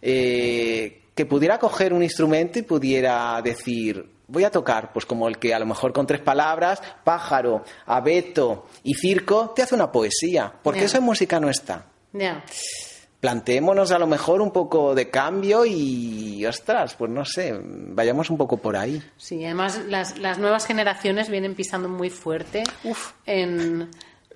Eh, 0.03 1.03
que 1.15 1.27
pudiera 1.27 1.59
coger 1.59 1.93
un 1.93 2.03
instrumento 2.03 2.59
y 2.59 2.63
pudiera 2.63 3.41
decir, 3.43 4.05
voy 4.29 4.45
a 4.45 4.51
tocar, 4.51 4.93
pues 4.93 5.07
como 5.07 5.29
el 5.29 5.39
que 5.39 5.55
a 5.55 5.59
lo 5.59 5.67
mejor 5.67 5.93
con 5.93 6.07
tres 6.07 6.21
palabras, 6.21 6.83
pájaro, 7.05 7.65
abeto 7.87 8.67
y 8.83 8.95
circo, 8.95 9.53
te 9.57 9.63
hace 9.63 9.75
una 9.75 9.91
poesía, 9.91 10.53
porque 10.63 10.85
eso 10.85 10.99
en 10.99 11.05
música 11.05 11.41
no 11.41 11.49
está 11.49 11.87
planteémonos 13.27 13.91
a 13.91 13.99
lo 13.99 14.07
mejor 14.07 14.41
un 14.41 14.53
poco 14.53 14.95
de 14.95 15.11
cambio 15.11 15.67
y, 15.67 16.47
ostras, 16.47 16.95
pues 16.95 17.11
no 17.11 17.25
sé, 17.25 17.59
vayamos 17.61 18.31
un 18.31 18.37
poco 18.37 18.57
por 18.59 18.77
ahí. 18.77 19.03
Sí, 19.17 19.45
además 19.45 19.81
las, 19.89 20.17
las 20.19 20.39
nuevas 20.39 20.65
generaciones 20.65 21.29
vienen 21.29 21.57
pisando 21.57 21.89
muy 21.89 22.09
fuerte 22.09 22.63
en 23.27 23.91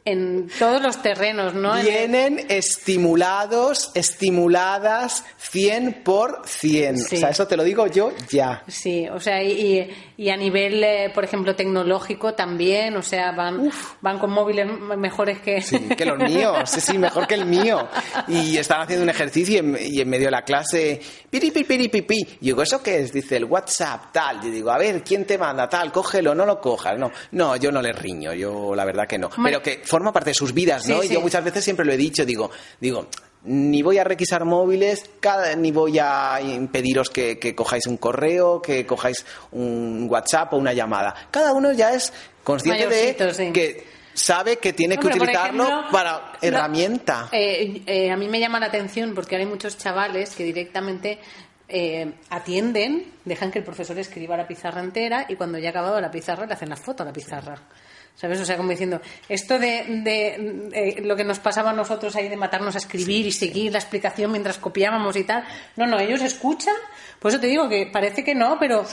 en 0.05 0.49
todos 0.59 0.83
los 0.83 1.03
terrenos, 1.03 1.55
¿no? 1.55 1.75
Vienen 1.81 2.47
estimulados, 2.49 3.91
estimuladas 3.95 5.25
100 5.39 6.03
por 6.05 6.43
100. 6.47 6.95
O 6.95 6.99
sea, 6.99 7.29
eso 7.31 7.47
te 7.47 7.57
lo 7.57 7.65
digo 7.65 7.87
yo 7.87 8.13
ya. 8.31 8.63
Sí, 8.67 9.09
o 9.09 9.21
sea, 9.21 9.43
y, 9.43 9.91
y 10.17 10.31
a 10.31 10.37
nivel, 10.37 10.83
eh, 10.83 11.11
por 11.15 11.25
ejemplo, 11.25 11.55
tecnológico 11.55 12.35
también, 12.35 12.97
o 12.97 13.03
sea, 13.03 13.33
van, 13.33 13.71
van 14.01 14.19
con 14.19 14.31
móviles 14.31 14.67
mejores 14.97 15.41
que... 15.41 15.61
Sí, 15.61 15.79
que 15.97 16.05
los 16.05 16.19
míos, 16.19 16.59
sí, 16.67 16.81
sí, 16.81 16.99
mejor 16.99 17.27
que 17.27 17.35
el 17.35 17.47
mío. 17.47 17.89
Y 18.29 18.57
están 18.57 18.81
haciendo 18.83 19.05
un 19.05 19.11
ejercicio 19.11 19.63
y 19.79 20.01
en, 20.01 20.09
medio 20.09 20.27
de 20.27 20.31
la 20.31 20.43
clase, 20.43 21.01
piri, 21.29 21.51
piri, 21.51 21.89
piri, 21.89 22.17
Y 22.41 22.47
digo, 22.47 22.63
¿eso 22.63 22.83
qué 22.83 22.99
es? 22.99 23.13
Dice, 23.13 23.37
el 23.37 23.45
WhatsApp, 23.45 24.13
tal. 24.13 24.45
Y 24.45 24.51
digo, 24.51 24.71
a 24.71 24.79
ver, 24.79 25.03
¿quién 25.03 25.25
te 25.25 25.39
manda? 25.39 25.69
Tal, 25.69 25.93
cógelo, 25.93 26.35
no 26.35 26.47
lo 26.47 26.61
cojas. 26.61 26.99
No, 26.99 27.11
no, 27.33 27.57
yo 27.57 27.71
no 27.71 27.83
le 27.83 27.93
riño, 27.93 28.33
yo 28.33 28.75
la 28.75 28.85
verdad 28.85 29.07
que 29.07 29.19
no. 29.19 29.31
Pero 29.43 29.63
que 29.63 29.83
forma 29.91 30.13
parte 30.13 30.31
de 30.31 30.35
sus 30.35 30.55
vidas, 30.55 30.87
¿no? 30.89 31.03
y 31.03 31.09
yo 31.09 31.21
muchas 31.21 31.45
veces 31.45 31.65
siempre 31.65 31.85
lo 31.85 31.93
he 31.93 31.97
dicho, 31.97 32.25
digo, 32.25 32.51
digo, 32.81 33.09
ni 33.45 33.83
voy 33.83 33.99
a 33.99 34.05
requisar 34.05 34.45
móviles, 34.45 35.09
cada, 35.19 35.55
ni 35.57 35.73
voy 35.73 35.99
a 35.99 36.41
impediros 36.41 37.11
que, 37.11 37.55
cojáis 37.55 37.87
un 37.87 37.97
correo, 37.97 38.61
que 38.61 38.87
cojáis 38.87 39.25
un 39.53 40.07
WhatsApp 40.11 40.53
o 40.53 40.57
una 40.57 40.73
llamada. 40.73 41.15
Cada 41.31 41.53
uno 41.53 41.73
ya 41.73 41.95
es 41.95 42.13
consciente 42.45 42.87
de 42.87 43.53
que 43.53 43.87
sabe 44.13 44.59
que 44.59 44.73
tiene 44.73 44.99
que 44.99 45.07
utilizarlo 45.07 45.85
para 45.91 46.33
herramienta. 46.43 47.29
Eh, 47.33 47.83
eh, 47.87 48.11
a 48.11 48.17
mí 48.17 48.29
me 48.29 48.41
llama 48.41 48.61
la 48.61 48.67
atención 48.67 49.15
porque 49.15 49.37
hay 49.37 49.47
muchos 49.47 49.79
chavales 49.79 50.35
que 50.35 50.45
directamente 50.45 51.19
eh, 51.69 52.13
atienden, 52.29 53.13
dejan 53.25 53.51
que 53.51 53.61
el 53.61 53.65
profesor 53.65 53.99
escriba 53.99 54.37
la 54.37 54.47
pizarra 54.47 54.81
entera 54.81 55.27
y 55.29 55.37
cuando 55.37 55.57
ya 55.59 55.69
ha 55.69 55.71
acabado 55.71 56.01
la 56.01 56.11
pizarra 56.11 56.45
le 56.45 56.53
hacen 56.53 56.69
la 56.69 56.77
foto 56.77 57.05
a 57.05 57.07
la 57.07 57.13
pizarra. 57.13 57.57
¿Sabes? 58.15 58.41
O 58.41 58.45
sea, 58.45 58.57
como 58.57 58.71
diciendo, 58.71 59.01
esto 59.29 59.59
de, 59.59 61.01
lo 61.03 61.17
que 61.17 61.25
nos 61.25 61.39
pasaba 61.39 61.71
a 61.71 61.73
nosotros 61.73 62.15
ahí 62.17 62.29
de 62.29 62.37
matarnos 62.37 62.75
a 62.75 62.79
escribir 62.79 63.27
y 63.27 63.33
seguir 63.33 63.73
la 63.73 63.79
explicación 63.79 64.31
mientras 64.31 64.59
copiábamos 64.59 65.17
y 65.17 65.25
tal. 65.25 65.45
No, 65.77 65.87
no, 65.87 65.99
ellos 65.99 66.21
escuchan. 66.21 66.75
Por 67.19 67.31
eso 67.31 67.41
te 67.41 67.47
digo 67.47 67.69
que 67.69 67.87
parece 67.87 68.23
que 68.23 68.35
no, 68.35 68.59
pero, 68.59 68.85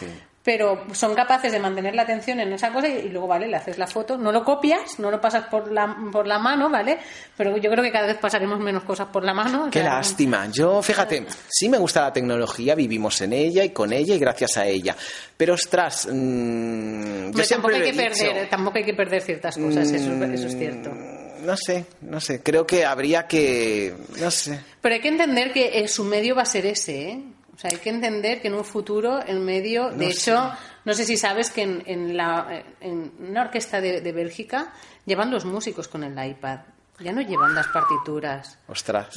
pero 0.48 0.86
son 0.94 1.14
capaces 1.14 1.52
de 1.52 1.60
mantener 1.60 1.94
la 1.94 2.04
atención 2.04 2.40
en 2.40 2.54
esa 2.54 2.72
cosa 2.72 2.88
y, 2.88 3.10
luego, 3.10 3.28
¿vale? 3.28 3.50
Le 3.50 3.58
haces 3.58 3.78
la 3.78 3.86
foto, 3.86 4.18
no 4.18 4.32
lo 4.32 4.46
copias, 4.46 4.98
no 4.98 5.12
lo 5.12 5.20
pasas 5.20 5.44
por 5.48 5.70
la, 5.74 5.94
por 6.10 6.26
la 6.26 6.40
mano, 6.40 6.70
¿vale? 6.70 7.00
Pero 7.36 7.58
yo 7.58 7.70
creo 7.70 7.84
que 7.84 7.92
cada 7.92 8.08
vez 8.08 8.18
pasaremos 8.18 8.58
menos 8.58 8.86
cosas 8.86 9.10
por 9.10 9.26
la 9.26 9.34
mano. 9.34 9.68
Qué 9.70 9.84
lástima. 9.84 10.48
Yo, 10.50 10.82
fíjate, 10.82 11.26
sí 11.50 11.68
me 11.68 11.78
gusta 11.78 12.04
la 12.04 12.14
tecnología, 12.14 12.76
vivimos 12.76 13.20
en 13.20 13.34
ella 13.34 13.62
y 13.66 13.72
con 13.72 13.92
ella 13.92 14.16
y 14.16 14.20
gracias 14.20 14.56
a 14.56 14.66
ella. 14.66 14.96
Pero, 15.36 15.56
ostras, 15.56 16.08
mmm, 16.10 17.32
tampoco, 17.32 17.76
hay 17.76 17.82
que 17.82 17.94
perder, 17.94 18.50
tampoco 18.50 18.78
hay 18.78 18.86
que 18.86 18.94
perder 18.94 19.22
ciertas 19.22 19.58
cosas, 19.58 19.92
eso, 19.92 20.14
eso 20.14 20.48
es 20.48 20.58
cierto 20.58 20.92
mm, 20.92 21.46
no 21.46 21.58
sé, 21.58 21.86
no 22.00 22.22
sé. 22.22 22.42
Creo 22.42 22.66
que 22.66 22.86
habría 22.86 23.28
que. 23.28 23.94
No 24.22 24.32
sé. 24.32 24.62
Pero 24.80 24.96
hay 24.96 25.02
que 25.02 25.10
entender 25.10 25.52
que 25.52 25.86
su 25.90 26.06
medio 26.06 26.36
va 26.36 26.44
a 26.44 26.46
ser 26.46 26.66
ese, 26.66 27.10
¿eh? 27.10 27.24
O 27.58 27.60
sea, 27.60 27.72
hay 27.74 27.78
que 27.78 27.90
entender 27.90 28.40
que 28.40 28.50
en 28.50 28.54
un 28.54 28.64
futuro 28.64 29.20
el 29.20 29.40
medio, 29.40 29.90
de 29.90 30.10
hecho, 30.10 30.52
no 30.86 30.94
sé 30.94 31.06
si 31.06 31.18
sabes 31.18 31.50
que 31.50 31.64
en, 31.64 32.16
la, 32.16 32.64
en 32.80 33.12
una 33.20 33.42
orquesta 33.42 33.82
de, 33.82 34.12
Bélgica 34.12 34.74
llevan 35.08 35.32
los 35.32 35.44
músicos 35.44 35.88
con 35.88 36.04
el 36.04 36.14
iPad. 36.24 36.60
Ya 37.00 37.12
no 37.12 37.22
llevan 37.22 37.56
las 37.56 37.66
partituras. 37.70 38.60
Ostras. 38.68 39.08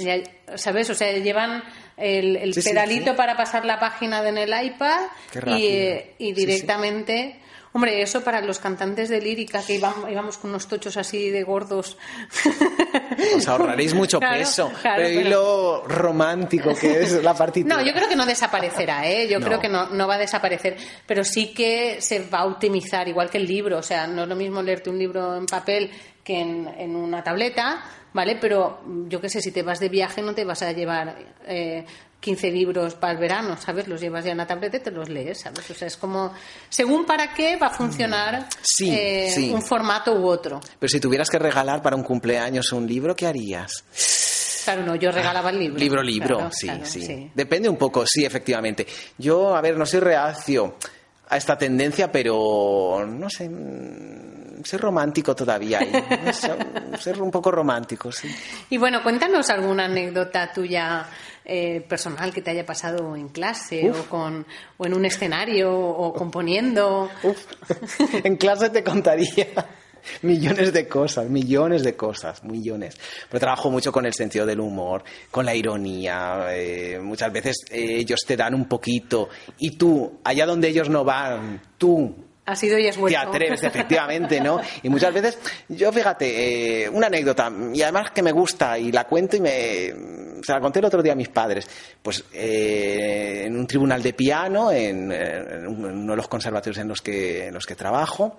¿Sabes? 0.55 0.89
O 0.89 0.95
sea, 0.95 1.13
llevan 1.19 1.63
el, 1.99 2.55
pedalito 2.55 3.15
para 3.15 3.37
pasar 3.37 3.67
la 3.67 3.79
página 3.79 4.27
en 4.27 4.39
el 4.39 4.65
iPad 4.65 5.09
y, 5.47 6.33
directamente 6.33 7.43
Hombre, 7.73 8.03
eso 8.03 8.23
para 8.23 8.41
los 8.41 8.59
cantantes 8.59 9.09
de 9.09 9.21
lírica 9.21 9.63
que 9.65 9.75
íbamos, 9.75 10.39
con 10.39 10.51
unos 10.51 10.67
tochos 10.67 10.97
así 10.97 11.31
de 11.31 11.45
gordos. 11.45 11.97
Os 13.37 13.47
ahorraréis 13.47 13.95
mucho 13.95 14.19
peso. 14.19 14.73
pero, 14.83 15.09
y 15.09 15.25
lo 15.25 15.85
romántico 15.87 16.75
que 16.75 17.03
es 17.03 17.23
la 17.23 17.35
partitura. 17.35 17.77
No, 17.77 17.83
yo 17.83 17.93
creo 17.93 18.09
que 18.09 18.17
no 18.17 18.27
desaparecerá, 18.27 19.09
¿eh? 19.09 19.29
Yo 19.29 19.41
creo 19.41 19.61
que 19.61 19.69
no, 19.69 19.89
no 19.91 20.09
va 20.09 20.17
a 20.17 20.19
desaparecer. 20.19 20.77
Pero 21.07 21.23
sí 21.23 21.55
que 21.55 22.01
se 22.01 22.29
va 22.29 22.41
a 22.41 22.47
optimizar, 22.47 23.07
igual 23.07 23.31
que 23.31 23.39
el 23.39 23.47
libro. 23.47 23.79
O 23.79 23.83
sea, 23.83 24.09
no 24.09 24.25
es 24.25 24.29
lo 24.29 24.35
mismo 24.35 24.63
leerte 24.63 24.91
un 24.91 24.99
libro 24.99 25.37
en 25.37 25.47
papel 25.47 25.91
que 26.25 26.41
en, 26.41 26.67
en 26.77 26.97
una 26.97 27.23
tableta, 27.23 27.85
¿vale? 28.13 28.37
Pero 28.41 28.81
yo 29.09 29.21
qué 29.21 29.29
sé, 29.29 29.41
si 29.41 29.53
te 29.53 29.63
vas 29.63 29.79
de 29.79 29.89
viaje 29.89 30.23
no 30.23 30.35
te 30.35 30.45
vas 30.45 30.63
a 30.63 30.73
llevar 30.73 31.17
eh, 31.47 31.85
15 32.21 32.51
libros 32.51 32.95
para 32.95 33.15
el 33.15 33.19
verano, 33.19 33.57
¿sabes? 33.57 33.89
Los 33.89 34.01
llevas 34.01 34.25
ya 34.25 34.33
en 34.33 34.37
la 34.37 34.47
tableta 34.47 34.77
y 34.77 34.81
te 34.81 34.91
los 34.91 35.09
lees, 35.09 35.41
¿sabes? 35.41 35.71
O 35.71 35.75
sea, 35.75 35.89
es 35.89 35.97
como, 35.97 36.33
según 36.69 37.07
para 37.07 37.33
qué 37.33 37.57
va 37.57 37.69
a 37.69 37.71
funcionar 37.71 38.47
eh, 38.81 39.51
un 39.53 39.63
formato 39.63 40.13
u 40.13 40.27
otro. 40.27 40.61
Pero 40.79 40.89
si 40.89 41.01
tuvieras 41.01 41.31
que 41.31 41.39
regalar 41.39 41.83
para 41.83 41.97
un 41.97 42.03
cumpleaños 42.03 42.73
un 42.73 42.87
libro, 42.87 43.17
¿qué 43.17 43.27
harías? 43.27 43.85
Claro, 44.65 44.85
no, 44.85 44.95
yo 44.95 45.11
regalaba 45.11 45.51
el 45.51 45.59
libro. 45.59 45.79
Libro, 45.79 46.03
libro, 46.03 46.51
sí, 46.53 46.69
sí, 46.85 47.31
Depende 47.35 47.69
un 47.69 47.77
poco, 47.77 48.05
sí, 48.07 48.25
efectivamente. 48.25 48.87
Yo, 49.17 49.57
a 49.57 49.61
ver, 49.63 49.77
no 49.77 49.87
soy 49.87 50.01
reacio 50.01 50.77
a 51.29 51.37
esta 51.37 51.57
tendencia, 51.57 52.13
pero 52.13 53.07
no 53.09 53.31
sé, 53.31 53.49
mm, 53.49 54.63
ser 54.65 54.81
romántico 54.81 55.35
todavía. 55.35 55.81
ser 56.99 57.23
un 57.23 57.31
poco 57.31 57.51
romántico, 57.51 58.13
sí. 58.13 58.29
Y 58.69 58.77
bueno, 58.77 59.03
cuéntanos 59.03 59.49
alguna 59.49 59.87
anécdota 59.87 60.53
tuya 60.53 61.07
eh, 61.53 61.81
personal 61.81 62.33
que 62.33 62.43
te 62.43 62.53
haya 62.53 62.65
pasado 62.65 63.17
en 63.17 63.29
clase 63.29 63.91
o, 63.91 64.09
con, 64.09 64.47
o 64.77 64.87
en 64.87 64.95
un 64.95 65.05
escenario 65.05 65.77
o 65.77 66.13
componiendo. 66.13 67.11
en 68.25 68.37
clase 68.37 68.71
te 68.71 68.85
contaría 68.85 69.49
millones 70.23 70.73
de 70.73 70.87
cosas, 70.87 71.29
millones 71.29 71.83
de 71.83 71.97
cosas, 71.97 72.45
millones. 72.45 72.97
Pero 73.29 73.41
trabajo 73.41 73.69
mucho 73.69 73.91
con 73.91 74.07
el 74.07 74.15
sentido 74.15 74.47
del 74.47 74.61
humor, 74.61 75.03
con 75.31 75.45
la 75.45 75.55
ironía. 75.55 76.47
Eh, 76.51 77.01
muchas 77.03 77.33
veces 77.33 77.65
eh, 77.71 77.97
ellos 77.97 78.21
te 78.25 78.37
dan 78.37 78.55
un 78.55 78.67
poquito 78.67 79.29
y 79.59 79.73
tú, 79.73 80.21
allá 80.23 80.47
donde 80.47 80.69
ellos 80.69 80.89
no 80.89 81.05
van, 81.05 81.61
tú 81.77 82.15
ha 82.47 82.57
sido 82.57 82.79
y 82.79 82.87
es 82.87 82.97
Te 82.97 83.17
atreves, 83.17 83.63
efectivamente, 83.63 84.41
¿no? 84.41 84.61
Y 84.83 84.89
muchas 84.89 85.15
veces, 85.15 85.39
yo 85.69 85.93
fíjate, 85.93 86.85
eh, 86.85 86.89
una 86.89 87.07
anécdota, 87.07 87.53
y 87.73 87.81
además 87.83 88.11
que 88.11 88.25
me 88.25 88.33
gusta, 88.33 88.77
y 88.77 88.91
la 88.91 89.05
cuento 89.05 89.37
y 89.37 89.41
me. 89.41 89.95
Se 90.43 90.53
la 90.53 90.61
conté 90.61 90.79
el 90.79 90.85
otro 90.87 91.03
día 91.03 91.13
a 91.13 91.17
mis 91.17 91.29
padres. 91.29 91.69
Pues 92.03 92.25
eh, 92.33 93.45
en 93.47 93.57
un 93.57 93.67
tribunal 93.67 94.03
de 94.03 94.13
piano, 94.13 94.73
en, 94.73 95.11
uno 95.67 96.13
de 96.13 96.17
los 96.17 96.29
conservatorios 96.29 96.79
en 96.79 96.89
los 96.89 97.01
que, 97.01 97.47
en 97.47 97.55
los 97.55 97.67
que 97.67 97.75
trabajo, 97.75 98.39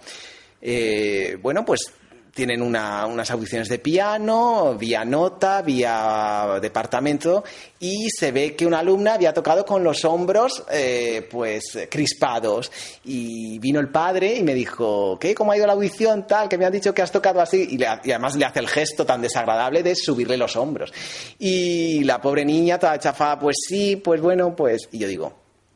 eh, 0.61 1.37
bueno, 1.41 1.65
pues 1.65 1.93
tienen 2.33 2.61
unas 2.61 3.29
audiciones 3.31 3.67
de 3.67 3.79
piano, 3.79 4.75
vía 4.77 5.03
nota, 5.03 5.61
vía 5.61 6.59
departamento, 6.61 7.43
y 7.79 8.09
se 8.09 8.31
ve 8.31 8.55
que 8.55 8.65
una 8.65 8.79
alumna 8.79 9.15
había 9.15 9.33
tocado 9.33 9.65
con 9.65 9.83
los 9.83 10.05
hombros 10.05 10.63
eh, 10.71 11.27
pues 11.29 11.77
crispados. 11.89 12.71
Y 13.03 13.59
vino 13.59 13.79
el 13.79 13.89
padre 13.89 14.35
y 14.35 14.43
me 14.43 14.53
dijo, 14.53 15.17
¿qué? 15.19 15.35
¿Cómo 15.35 15.51
ha 15.51 15.57
ido 15.57 15.67
la 15.67 15.73
audición? 15.73 16.25
Tal, 16.25 16.47
que 16.47 16.57
me 16.57 16.65
han 16.65 16.71
dicho 16.71 16.93
que 16.93 17.01
has 17.01 17.11
tocado 17.11 17.41
así. 17.41 17.67
Y, 17.71 17.83
además 17.83 18.35
le 18.35 18.45
hace 18.45 18.59
el 18.59 18.67
gesto 18.67 19.05
tan 19.05 19.21
desagradable 19.21 19.83
de 19.83 19.95
subirle 19.95 20.37
los 20.37 20.55
hombros. 20.55 20.93
Y 21.39 22.03
la 22.05 22.21
pobre 22.21 22.45
niña, 22.45 22.79
toda 22.79 22.97
chafada, 22.99 23.39
pues 23.39 23.57
sí, 23.67 23.97
pues 23.97 24.21
bueno, 24.21 24.55
pues... 24.55 24.87
Y 24.91 24.99
yo 24.99 25.07
digo, 25.07 25.33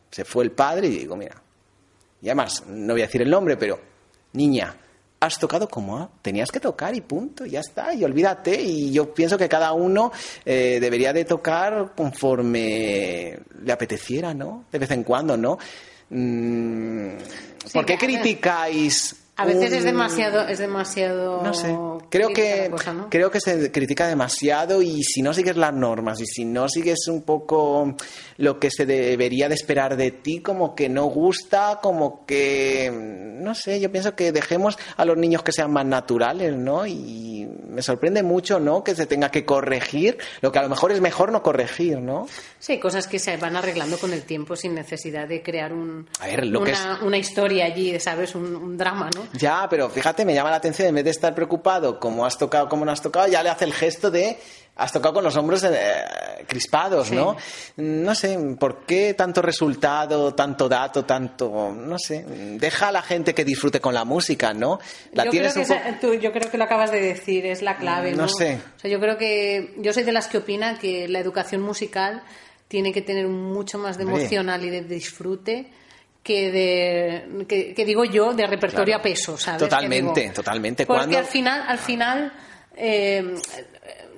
se 0.10 0.24
fue 0.24 0.46
el 0.46 0.52
padre 0.52 0.88
y 0.88 0.92
digo, 0.92 1.18
mira, 1.18 1.42
y 2.22 2.28
además, 2.28 2.64
no 2.68 2.94
voy 2.94 3.02
a 3.02 3.06
decir 3.06 3.22
el 3.22 3.30
nombre, 3.30 3.58
pero, 3.58 3.80
niña, 4.34 4.76
has 5.20 5.40
tocado 5.40 5.68
como 5.68 6.12
tenías 6.22 6.52
que 6.52 6.60
tocar 6.60 6.96
y 6.96 7.02
punto, 7.02 7.46
ya 7.46 7.60
está, 7.60 7.94
y 7.94 8.04
olvídate. 8.04 8.62
Y 8.62 8.92
yo 8.92 9.14
pienso 9.14 9.38
que 9.38 9.50
cada 9.50 9.74
uno 9.74 10.12
eh, 10.46 10.78
debería 10.80 11.14
de 11.14 11.26
tocar 11.26 11.94
conforme 11.96 13.40
le 13.64 13.72
apeteciera, 13.72 14.34
¿no? 14.34 14.66
De 14.72 14.80
vez 14.80 14.92
en 14.92 15.04
cuando, 15.04 15.38
¿no? 15.38 15.58
Mm, 16.10 17.12
¿Por 17.74 17.86
qué 17.86 17.98
criticáis 17.98 19.25
a 19.38 19.46
veces 19.46 19.74
es 19.74 19.84
demasiado, 19.84 20.48
es 20.48 20.60
demasiado. 20.60 21.44
No 21.44 21.54
sé. 21.54 21.76
Creo 22.10 22.30
que 22.30 22.72
creo 23.10 23.30
que 23.30 23.42
se 23.42 23.70
critica 23.70 24.08
demasiado 24.08 24.82
y 24.82 25.04
si 25.04 25.22
no 25.22 25.34
sigues 25.34 25.58
las 25.58 25.74
normas 25.74 26.22
y 26.22 26.26
si 26.26 26.46
no 26.46 26.70
sigues 26.70 27.08
un 27.10 27.24
poco 27.24 27.96
lo 28.38 28.60
que 28.60 28.72
se 28.72 28.86
debería 28.86 29.50
de 29.50 29.56
esperar 29.56 29.98
de 29.98 30.12
ti, 30.12 30.40
como 30.40 30.74
que 30.74 30.88
no 30.88 31.06
gusta, 31.06 31.80
como 31.82 32.26
que 32.26 32.90
no 32.94 33.54
sé. 33.56 33.82
Yo 33.82 33.92
pienso 33.92 34.16
que 34.16 34.32
dejemos 34.32 34.78
a 34.96 35.04
los 35.04 35.18
niños 35.18 35.44
que 35.44 35.52
sean 35.52 35.72
más 35.72 35.86
naturales, 35.86 36.56
¿no? 36.56 36.88
Y 36.88 37.46
me 37.68 37.82
sorprende 37.82 38.24
mucho, 38.24 38.62
¿no? 38.62 38.86
Que 38.86 38.96
se 38.96 39.06
tenga 39.06 39.32
que 39.32 39.44
corregir 39.44 40.18
lo 40.40 40.54
que 40.54 40.60
a 40.60 40.64
lo 40.64 40.70
mejor 40.70 40.94
es 40.94 41.02
mejor 41.02 41.34
no 41.34 41.44
corregir, 41.44 42.00
¿no? 42.00 42.28
Sí, 42.60 42.80
cosas 42.80 43.08
que 43.08 43.20
se 43.20 43.36
van 43.36 43.58
arreglando 43.58 43.98
con 43.98 44.14
el 44.14 44.24
tiempo 44.24 44.56
sin 44.56 44.76
necesidad 44.76 45.28
de 45.28 45.44
crear 45.44 45.74
un, 45.74 46.08
una, 46.22 47.00
una, 47.04 47.18
historia 47.18 47.66
allí, 47.66 48.00
¿sabes? 48.00 48.34
un 48.34 48.78
drama, 48.78 49.10
¿no? 49.14 49.25
Ya, 49.34 49.68
pero 49.70 49.90
fíjate, 49.90 50.26
me 50.26 50.34
llama 50.34 50.50
la 50.50 50.58
atención, 50.58 50.88
en 50.88 50.96
vez 50.96 51.04
de 51.04 51.12
estar 51.12 51.34
preocupado 51.34 52.00
como 52.00 52.26
has 52.26 52.38
tocado, 52.38 52.70
como 52.70 52.86
no 52.86 52.92
has 52.92 53.02
tocado, 53.02 53.28
ya 53.28 53.44
le 53.44 53.50
hace 53.50 53.66
el 53.66 53.74
gesto 53.74 54.12
de 54.12 54.38
has 54.78 54.92
tocado 54.92 55.16
con 55.16 55.24
los 55.24 55.36
hombros 55.38 55.64
eh, 55.64 56.04
crispados, 56.48 57.12
¿no? 57.12 57.38
No 57.78 58.14
sé, 58.14 58.38
¿por 58.60 58.86
qué 58.86 59.14
tanto 59.14 59.42
resultado, 59.42 60.34
tanto 60.34 60.68
dato, 60.68 61.06
tanto, 61.06 61.74
no 61.74 61.98
sé, 61.98 62.26
deja 62.60 62.90
a 62.90 62.92
la 62.92 63.02
gente 63.02 63.34
que 63.34 63.46
disfrute 63.46 63.80
con 63.80 63.94
la 63.94 64.04
música, 64.04 64.54
¿no? 64.54 64.80
La 65.14 65.26
yo, 65.26 65.32
creo 65.32 65.54
que 65.54 66.20
yo 66.20 66.32
creo 66.34 66.52
que 66.52 66.58
lo 66.58 66.66
acabas 66.66 66.92
de 66.92 67.00
decir, 67.00 67.46
es 67.46 67.62
la 67.62 67.78
clave, 67.78 68.12
¿no? 68.12 68.24
No 68.24 68.28
sé. 68.28 68.60
O 68.76 68.80
sea, 68.80 68.92
yo 68.92 69.00
creo 69.00 69.18
que, 69.18 69.76
yo 69.78 69.94
soy 69.94 70.04
de 70.04 70.12
las 70.12 70.28
que 70.28 70.40
opinan 70.40 70.78
que 70.78 71.08
la 71.08 71.20
educación 71.20 71.62
musical 71.62 72.24
tiene 72.68 72.92
que 72.92 73.02
tener 73.02 73.28
mucho 73.28 73.78
más 73.78 73.98
de 73.98 74.04
emocional 74.04 74.66
y 74.66 74.70
de 74.70 74.82
disfrute 74.82 75.72
que 76.26 76.52
de 76.52 77.46
que, 77.46 77.86
digo 77.86 78.04
yo 78.04 78.34
de 78.34 78.48
repertorio 78.48 78.96
a 78.96 79.02
peso 79.02 79.38
¿sabes? 79.38 79.60
totalmente 79.60 80.32
totalmente. 80.32 80.88
porque 80.88 81.18
al 81.18 81.26
final 81.26 81.64
al 81.68 81.78
final 81.78 82.34
eh, 82.76 83.36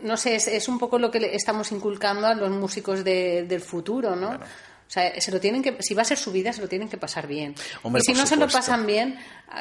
no 0.04 0.16
sé 0.16 0.38
es, 0.38 0.68
un 0.70 0.80
poco 0.80 0.98
lo 0.98 1.12
que 1.12 1.36
estamos 1.36 1.70
inculcando 1.74 2.26
a 2.26 2.34
los 2.34 2.50
músicos 2.50 3.04
del 3.04 3.60
futuro 3.60 4.16
no 4.16 4.40
O 4.88 4.90
sea, 4.90 5.20
se 5.20 5.32
lo 5.32 5.40
tienen 5.40 5.62
que, 5.62 5.76
si 5.82 5.94
va 5.94 6.04
a 6.04 6.06
ser 6.06 6.18
su 6.18 6.32
vida, 6.32 6.54
se 6.54 6.62
lo 6.62 6.70
tienen 6.70 6.88
que 6.88 6.98
pasar 6.98 7.28
bien. 7.28 7.56
y 7.84 8.02
si 8.02 8.14
no 8.14 8.26
se 8.26 8.38
lo 8.38 8.48
pasan 8.48 8.86
bien, 8.86 9.20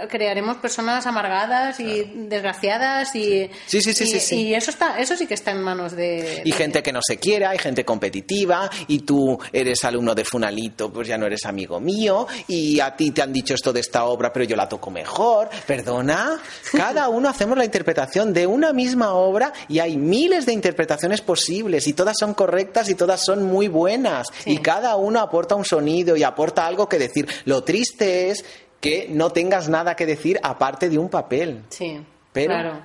crearemos 0.09 0.59
personas 0.59 1.07
amargadas 1.07 1.81
y 1.81 2.05
desgraciadas 2.29 3.15
y, 3.15 3.51
sí, 3.67 3.81
sí, 3.81 3.93
sí, 3.93 4.21
sí, 4.21 4.37
y 4.49 4.55
eso 4.55 4.71
está, 4.71 4.99
eso 4.99 5.17
sí 5.17 5.27
que 5.27 5.35
está 5.35 5.53
en 5.53 5.63
manos 5.63 5.93
de. 5.93 6.43
Y 6.45 6.53
gente 6.53 6.83
que 6.83 6.93
no 6.93 7.01
se 7.03 7.19
quiera, 7.19 7.51
hay 7.51 7.59
gente 7.59 7.85
competitiva, 7.85 8.69
y 8.89 9.01
tú 9.01 9.39
eres 9.53 9.85
alumno 9.85 10.15
de 10.15 10.25
Funalito, 10.25 10.93
pues 10.93 11.09
ya 11.09 11.17
no 11.19 11.27
eres 11.27 11.45
amigo 11.45 11.81
mío, 11.81 12.27
y 12.49 12.81
a 12.81 12.95
ti 12.95 13.11
te 13.11 13.23
han 13.23 13.33
dicho 13.33 13.55
esto 13.55 13.73
de 13.73 13.81
esta 13.81 14.05
obra, 14.05 14.33
pero 14.33 14.45
yo 14.45 14.57
la 14.57 14.69
toco 14.69 14.91
mejor. 14.91 15.49
Perdona, 15.67 16.41
cada 16.73 17.09
uno 17.17 17.29
hacemos 17.29 17.57
la 17.57 17.65
interpretación 17.65 18.33
de 18.33 18.47
una 18.47 18.73
misma 18.73 19.15
obra 19.15 19.53
y 19.69 19.79
hay 19.79 19.97
miles 19.97 20.47
de 20.47 20.53
interpretaciones 20.53 21.21
posibles 21.21 21.87
y 21.87 21.93
todas 21.93 22.17
son 22.19 22.35
correctas 22.35 22.89
y 22.91 22.95
todas 22.95 23.25
son 23.25 23.45
muy 23.45 23.69
buenas 23.69 24.29
y 24.45 24.59
cada 24.59 24.97
uno 24.97 25.16
aporta 25.21 25.55
un 25.55 25.65
sonido 25.65 26.17
y 26.17 26.23
aporta 26.23 26.67
algo 26.67 26.89
que 26.89 26.99
decir. 26.99 27.29
Lo 27.45 27.65
triste 27.65 28.31
es 28.31 28.45
que 28.81 29.09
no 29.11 29.31
tengas 29.31 29.69
nada 29.69 29.97
que 29.97 30.07
decir 30.07 30.39
aparte 30.43 30.89
de 30.89 30.99
un 30.99 31.09
papel. 31.09 31.63
Sí, 31.71 32.01
claro. 32.33 32.83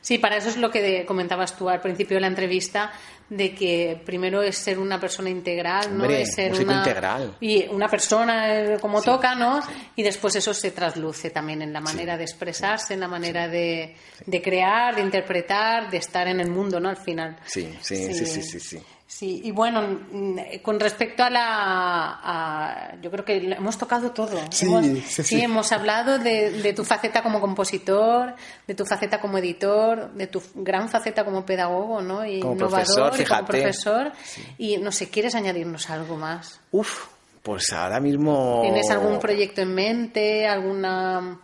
Sí, 0.00 0.18
para 0.18 0.36
eso 0.36 0.48
es 0.48 0.56
lo 0.56 0.70
que 0.70 1.04
comentabas 1.06 1.56
tú 1.56 1.68
al 1.68 1.80
principio 1.80 2.16
de 2.16 2.22
la 2.22 2.26
entrevista, 2.26 2.92
de 3.28 3.54
que 3.54 4.00
primero 4.04 4.42
es 4.42 4.58
ser 4.58 4.78
una 4.78 4.98
persona 4.98 5.30
integral, 5.30 5.96
¿no? 5.96 6.04
Es 6.04 6.34
ser 6.34 6.52
una 6.52 6.78
integral. 6.78 7.36
y 7.40 7.66
una 7.68 7.88
persona 7.88 8.52
eh, 8.52 8.78
como 8.80 9.00
toca, 9.00 9.36
¿no? 9.36 9.60
Y 9.94 10.02
después 10.02 10.34
eso 10.34 10.52
se 10.52 10.72
trasluce 10.72 11.30
también 11.30 11.62
en 11.62 11.72
la 11.72 11.80
manera 11.80 12.16
de 12.16 12.24
expresarse, 12.24 12.94
en 12.94 13.00
la 13.00 13.08
manera 13.08 13.46
de, 13.46 13.94
de, 14.26 14.42
crear, 14.42 14.96
de 14.96 15.02
interpretar, 15.02 15.88
de 15.88 15.98
estar 15.98 16.26
en 16.26 16.40
el 16.40 16.50
mundo, 16.50 16.80
¿no? 16.80 16.88
Al 16.88 16.96
final. 16.96 17.38
sí, 17.46 17.72
sí, 17.80 18.12
sí, 18.12 18.26
sí. 18.26 18.60
sí. 18.60 18.82
Sí, 19.14 19.42
y 19.44 19.50
bueno, 19.50 19.82
mm, 20.10 20.38
con 20.62 20.80
respecto 20.80 21.22
a 21.22 21.28
la. 21.28 22.96
yo 23.02 23.10
creo 23.10 23.24
que 23.26 23.36
hemos 23.36 23.76
tocado 23.76 24.10
todo. 24.10 24.40
Sí, 24.50 24.64
hemos, 24.64 24.86
sí, 25.04 25.42
hemos 25.42 25.70
hablado 25.70 26.18
de, 26.18 26.72
tu 26.74 26.82
faceta 26.82 27.22
como 27.22 27.38
compositor, 27.38 28.34
de 28.66 28.74
tu 28.74 28.86
faceta 28.86 29.20
como 29.20 29.36
editor, 29.36 30.12
de 30.14 30.28
tu 30.28 30.42
gran 30.54 30.88
faceta 30.88 31.26
como 31.26 31.44
pedagogo, 31.44 32.00
¿no? 32.00 32.24
Y 32.24 32.40
como 32.40 32.54
innovador, 32.54 33.10
profesor, 33.10 33.20
y 33.20 33.24
como 33.26 33.44
profesor. 33.44 34.12
Y 34.56 34.78
no 34.78 34.90
sé, 34.90 35.10
¿quieres 35.10 35.34
añadirnos 35.34 35.90
algo 35.90 36.16
más? 36.16 36.58
Uf, 36.70 37.08
pues 37.42 37.70
ahora 37.74 38.00
mismo. 38.00 38.60
¿Tienes 38.62 38.90
algún 38.90 39.18
proyecto 39.18 39.60
en 39.60 39.74
mente? 39.74 40.48
¿Alguna.? 40.48 41.38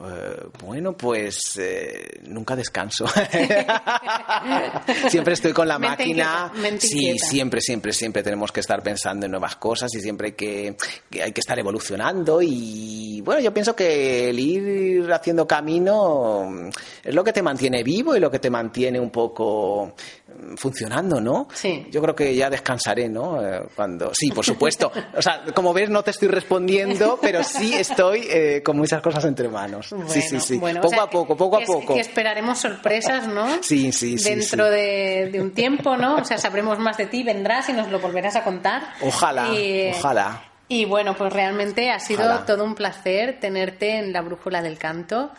Eh, 0.00 0.46
bueno, 0.62 0.96
pues 0.96 1.58
eh, 1.58 2.20
nunca 2.28 2.54
descanso. 2.54 3.04
siempre 5.08 5.34
estoy 5.34 5.52
con 5.52 5.66
la 5.66 5.76
máquina. 5.78 6.52
sí, 6.78 7.18
siempre, 7.18 7.60
siempre, 7.60 7.92
siempre 7.92 8.22
tenemos 8.22 8.52
que 8.52 8.60
estar 8.60 8.80
pensando 8.80 9.26
en 9.26 9.32
nuevas 9.32 9.56
cosas 9.56 9.92
y 9.96 10.00
siempre 10.00 10.36
que, 10.36 10.76
hay 11.20 11.32
que 11.32 11.40
estar 11.40 11.58
evolucionando. 11.58 12.40
Y 12.40 13.20
bueno, 13.22 13.40
yo 13.40 13.52
pienso 13.52 13.74
que 13.74 14.30
el 14.30 14.38
ir 14.38 15.12
haciendo 15.12 15.48
camino 15.48 16.70
es 17.02 17.14
lo 17.14 17.24
que 17.24 17.32
te 17.32 17.42
mantiene 17.42 17.82
vivo 17.82 18.14
y 18.14 18.20
lo 18.20 18.30
que 18.30 18.38
te 18.38 18.50
mantiene 18.50 19.00
un 19.00 19.10
poco 19.10 19.96
mm, 20.28 20.54
funcionando, 20.54 21.20
¿no? 21.20 21.48
Sí. 21.52 21.88
Yo 21.90 22.00
creo 22.00 22.14
que 22.14 22.36
ya 22.36 22.48
descansaré, 22.48 23.08
¿no? 23.08 23.44
Eh, 23.44 23.64
cuando 23.74 24.12
sí, 24.14 24.30
por 24.30 24.44
supuesto. 24.44 24.92
O 25.16 25.22
sea, 25.22 25.42
como 25.52 25.74
ves, 25.74 25.90
no 25.90 26.04
te 26.04 26.12
estoy 26.12 26.28
respondiendo, 26.28 27.18
pero 27.20 27.42
sí 27.42 27.74
estoy 27.74 28.62
con 28.62 28.76
muchas 28.76 29.02
cosas 29.02 29.24
entre 29.24 29.48
manos 29.48 29.87
sí, 30.06 30.22
sí, 30.22 30.40
sí. 30.40 30.58
poco 30.58 31.00
a 31.00 31.10
poco, 31.10 31.36
poco 31.36 31.56
a 31.58 31.60
poco. 31.60 31.94
Que 31.94 32.00
esperaremos 32.00 32.58
sorpresas, 32.58 33.26
¿no? 33.26 33.46
Sí, 33.62 33.92
sí, 33.92 34.18
sí. 34.18 34.30
Dentro 34.30 34.70
De, 34.70 35.38
un 35.40 35.52
tiempo, 35.52 35.96
¿no? 35.96 36.16
O 36.16 36.24
sea, 36.24 36.38
sabremos 36.38 36.78
más 36.78 36.96
de 36.96 37.06
ti, 37.06 37.22
vendrás 37.22 37.68
y 37.68 37.72
nos 37.72 37.88
lo 37.88 38.00
volverás 38.00 38.36
a 38.36 38.44
contar. 38.44 38.82
Ojalá, 39.00 39.48
ojalá. 39.96 40.42
Y 40.68 40.84
bueno, 40.84 41.14
pues 41.14 41.32
realmente 41.32 41.90
ha 41.90 41.98
sido 41.98 42.40
todo 42.40 42.62
un 42.64 42.74
placer 42.74 43.40
tenerte 43.40 43.98
en 43.98 44.12
la 44.12 44.20
brújula 44.20 44.60
del 44.60 44.78
canto. 44.78 45.30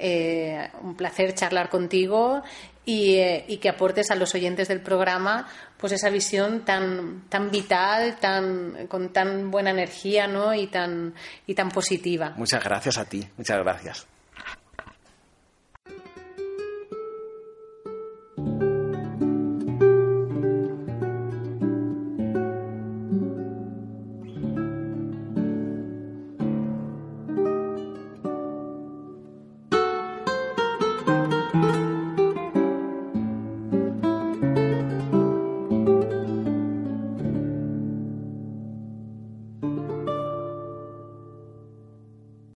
Eh, 0.00 0.70
un 0.82 0.94
placer 0.94 1.34
charlar 1.34 1.68
contigo 1.68 2.44
eh, 2.86 3.44
y, 3.48 3.56
que 3.56 3.68
aportes 3.68 4.12
a 4.12 4.14
los 4.14 4.32
oyentes 4.32 4.68
del 4.68 4.80
programa 4.80 5.48
pues 5.76 5.92
esa 5.92 6.08
visión 6.08 6.64
tan 6.64 7.24
tan 7.28 7.50
vital 7.50 8.16
tan 8.20 8.86
con 8.86 9.12
tan 9.12 9.50
buena 9.50 9.70
energía 9.70 10.28
¿no? 10.28 10.54
y 10.54 10.68
tan 10.68 11.14
y 11.48 11.54
tan 11.54 11.70
positiva. 11.70 12.32
Muchas 12.36 12.62
gracias 12.62 12.96
a 12.96 13.06
ti. 13.06 13.26
Muchas 13.36 13.58
gracias 13.58 14.06